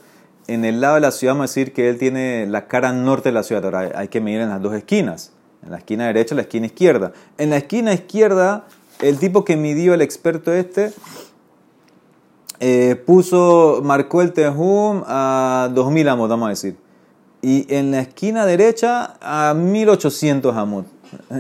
En 0.48 0.66
el 0.66 0.82
lado 0.82 0.96
de 0.96 1.02
la 1.02 1.12
ciudad, 1.12 1.34
vamos 1.34 1.50
a 1.50 1.54
decir 1.54 1.74
que 1.74 1.90
él 1.90 1.98
tiene 1.98 2.46
la 2.48 2.68
cara 2.68 2.94
norte 2.94 3.30
de 3.30 3.34
la 3.34 3.44
ciudad. 3.44 3.66
Ahora 3.66 3.92
hay 3.96 4.08
que 4.08 4.22
medir 4.22 4.42
en 4.42 4.50
las 4.50 4.62
dos 4.62 4.76
esquinas 4.76 5.32
en 5.64 5.72
la 5.72 5.78
esquina 5.78 6.08
derecha, 6.08 6.36
la 6.36 6.42
esquina 6.42 6.68
izquierda. 6.68 7.14
En 7.38 7.50
la 7.50 7.58
esquina 7.58 7.94
izquierda, 7.94 8.66
el 9.02 9.18
tipo 9.18 9.44
que 9.44 9.58
midió 9.58 9.94
el 9.94 10.02
experto 10.02 10.54
este 10.54 10.92
eh, 12.60 12.96
puso, 13.06 13.82
marcó 13.84 14.22
el 14.22 14.34
tejum 14.34 15.04
a 15.06 15.70
2000 15.74 16.10
amot, 16.10 16.30
vamos 16.30 16.48
a 16.48 16.50
decir. 16.50 16.87
Y 17.42 17.74
en 17.74 17.92
la 17.92 18.00
esquina 18.00 18.46
derecha 18.46 19.16
a 19.22 19.54
1800 19.54 20.56
amot. 20.56 20.86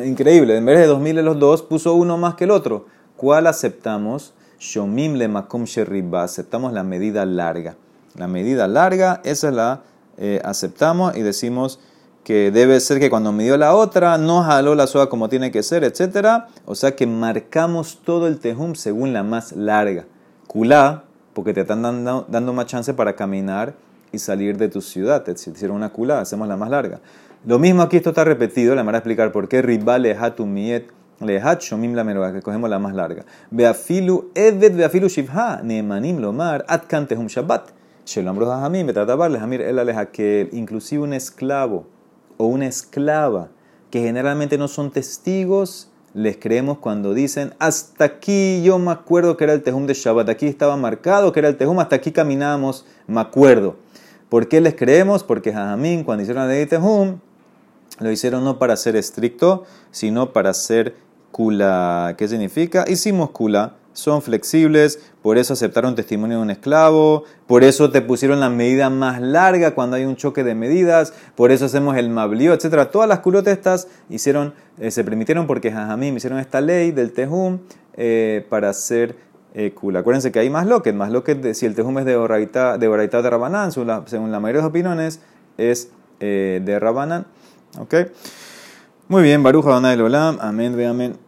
Increíble, 0.05 0.57
en 0.57 0.65
vez 0.65 0.79
de 0.79 0.86
2000 0.86 1.15
de 1.15 1.23
los 1.23 1.39
dos, 1.39 1.62
puso 1.62 1.95
uno 1.95 2.17
más 2.17 2.36
que 2.36 2.45
el 2.45 2.51
otro. 2.51 2.86
¿Cuál 3.15 3.47
aceptamos? 3.47 4.33
Shomim 4.60 5.15
le 5.15 5.27
makom 5.27 5.65
sherriba. 5.65 6.23
Aceptamos 6.23 6.71
la 6.73 6.83
medida 6.83 7.25
larga. 7.25 7.75
La 8.15 8.27
medida 8.27 8.67
larga, 8.67 9.21
esa 9.23 9.49
es 9.49 9.53
la 9.53 9.81
eh, 10.17 10.41
aceptamos 10.43 11.15
y 11.15 11.21
decimos 11.21 11.79
que 12.23 12.49
debe 12.51 12.79
ser 12.79 12.99
que 12.99 13.10
cuando 13.10 13.31
midió 13.31 13.55
la 13.55 13.75
otra 13.75 14.17
no 14.17 14.41
jaló 14.41 14.73
la 14.73 14.88
soga 14.88 15.10
como 15.10 15.29
tiene 15.29 15.51
que 15.51 15.62
ser, 15.63 15.83
etc. 15.83 16.45
O 16.65 16.75
sea 16.75 16.95
que 16.95 17.05
marcamos 17.05 17.99
todo 18.03 18.27
el 18.27 18.39
tejum 18.39 18.73
según 18.75 19.13
la 19.13 19.23
más 19.23 19.51
larga. 19.53 20.05
Kulá, 20.47 21.03
porque 21.33 21.53
te 21.53 21.62
están 21.62 21.83
dando, 21.83 22.25
dando 22.27 22.51
más 22.51 22.65
chance 22.65 22.93
para 22.93 23.15
caminar 23.15 23.75
y 24.12 24.20
salir 24.20 24.58
de 24.58 24.70
tu 24.70 24.82
ciudad. 24.82 25.24
Te 25.24 25.32
hicieron 25.32 25.78
una 25.78 25.89
kulá, 25.89 26.22
hacemos 26.22 26.48
la 26.48 26.58
más 26.58 26.70
larga. 26.70 27.00
Lo 27.46 27.60
mismo 27.60 27.82
aquí, 27.82 27.98
esto 27.98 28.10
está 28.10 28.24
repetido, 28.24 28.76
le 28.76 28.84
van 28.84 28.96
a 28.96 28.98
explicar 29.00 29.32
por 29.32 29.48
qué 29.48 29.62
lehatu 29.62 30.46
miet 30.46 30.91
lehat 31.20 31.62
shomim 31.62 31.93
la 31.93 32.04
meroga, 32.04 32.34
que 32.34 32.41
cogemos 32.41 32.70
la 32.70 32.80
más 32.80 32.93
larga. 32.93 33.26
Beafilu 33.52 34.32
evet 34.36 34.76
beafilu 34.76 35.08
shivha, 35.10 35.62
neemanim 35.63 36.20
lomar, 36.20 36.65
atkan 36.67 37.08
tehum 37.08 37.28
shabbat. 37.28 37.70
Shelom 38.06 38.38
rojahamim, 38.38 38.88
betatabar 38.88 39.30
lehamir 39.30 39.62
el 39.62 39.80
aleja, 39.80 40.08
que 40.08 40.50
inclusive 40.52 41.04
un 41.04 41.13
esclavo 41.13 41.86
o 42.38 42.46
una 42.46 42.67
esclava, 42.67 43.50
que 43.89 44.02
generalmente 44.02 44.58
no 44.58 44.67
son 44.67 44.91
testigos, 44.91 45.89
les 46.13 46.38
creemos 46.38 46.80
cuando 46.80 47.13
dicen, 47.13 47.54
hasta 47.60 48.06
aquí 48.06 48.63
yo 48.63 48.80
me 48.80 48.91
acuerdo 48.91 49.38
que 49.38 49.43
era 49.43 49.54
el 49.54 49.62
tejum 49.62 49.86
de 49.86 49.93
Shabbat, 49.93 50.30
aquí 50.30 50.48
estaba 50.48 50.76
marcado 50.78 51.32
que 51.32 51.39
era 51.39 51.50
el 51.50 51.58
tejum, 51.58 51.80
hasta 51.80 51.96
aquí 51.96 52.12
caminábamos, 52.12 52.86
me 53.08 53.22
acuerdo. 53.22 53.76
¿Por 54.29 54.47
qué 54.47 54.61
les 54.61 54.75
creemos? 54.75 55.23
Porque 55.23 55.53
Jajamín, 55.53 56.03
cuando 56.03 56.23
hicieron 56.23 56.47
la 56.47 56.67
tejum, 56.67 57.19
lo 57.99 58.11
hicieron 58.11 58.43
no 58.43 58.59
para 58.59 58.75
ser 58.75 58.95
estricto, 58.95 59.63
sino 59.91 60.33
para 60.33 60.53
ser 60.53 60.95
kula. 61.31 62.15
¿Qué 62.17 62.27
significa? 62.27 62.85
Hicimos 62.87 63.31
kula 63.31 63.75
son 63.97 64.21
flexibles, 64.21 64.99
por 65.23 65.39
eso 65.39 65.53
aceptaron 65.53 65.95
testimonio 65.95 66.37
de 66.37 66.43
un 66.43 66.51
esclavo, 66.51 67.23
por 67.47 67.63
eso 67.63 67.89
te 67.89 68.01
pusieron 68.01 68.39
la 68.39 68.49
medida 68.49 68.91
más 68.91 69.19
larga 69.19 69.73
cuando 69.73 69.95
hay 69.95 70.05
un 70.05 70.15
choque 70.15 70.43
de 70.43 70.53
medidas, 70.53 71.13
por 71.33 71.51
eso 71.51 71.65
hacemos 71.65 71.97
el 71.97 72.11
mablío, 72.11 72.53
etc. 72.53 72.89
Todas 72.91 73.09
las 73.09 73.19
culotestas 73.19 73.87
hicieron, 74.07 74.53
eh, 74.79 74.91
se 74.91 75.03
permitieron 75.03 75.47
porque 75.47 75.71
Jajamim 75.71 76.15
hicieron 76.15 76.37
esta 76.37 76.61
ley 76.61 76.91
del 76.91 77.11
tejum 77.11 77.57
eh, 77.95 78.45
para 78.49 78.69
hacer 78.69 79.15
eh, 79.58 79.74
Acuérdense 79.98 80.32
que 80.32 80.39
hay 80.39 80.50
más 80.50 80.65
loquet, 80.67 80.96
más 80.96 81.12
loquet, 81.12 81.54
si 81.54 81.65
el 81.65 81.76
tejum 81.76 81.98
es 82.00 82.06
de 82.06 82.15
oraita 82.15 82.78
de, 82.78 82.88
oraita 82.88 83.22
de 83.22 83.30
Rabanán, 83.30 83.72
según 83.72 84.32
la, 84.32 84.39
mayoría 84.39 84.62
de 84.62 84.67
opiniones, 84.67 85.20
es 85.58 85.91
de 86.20 86.78
Rabanán. 86.80 87.26
¿Ok? 87.80 87.93
Muy 89.08 89.24
bien, 89.24 89.43
Baruja 89.43 89.72
Adonai 89.72 90.00
Olam, 90.00 90.38
amén, 90.41 90.76
ve 90.76 90.86
amén. 90.86 91.26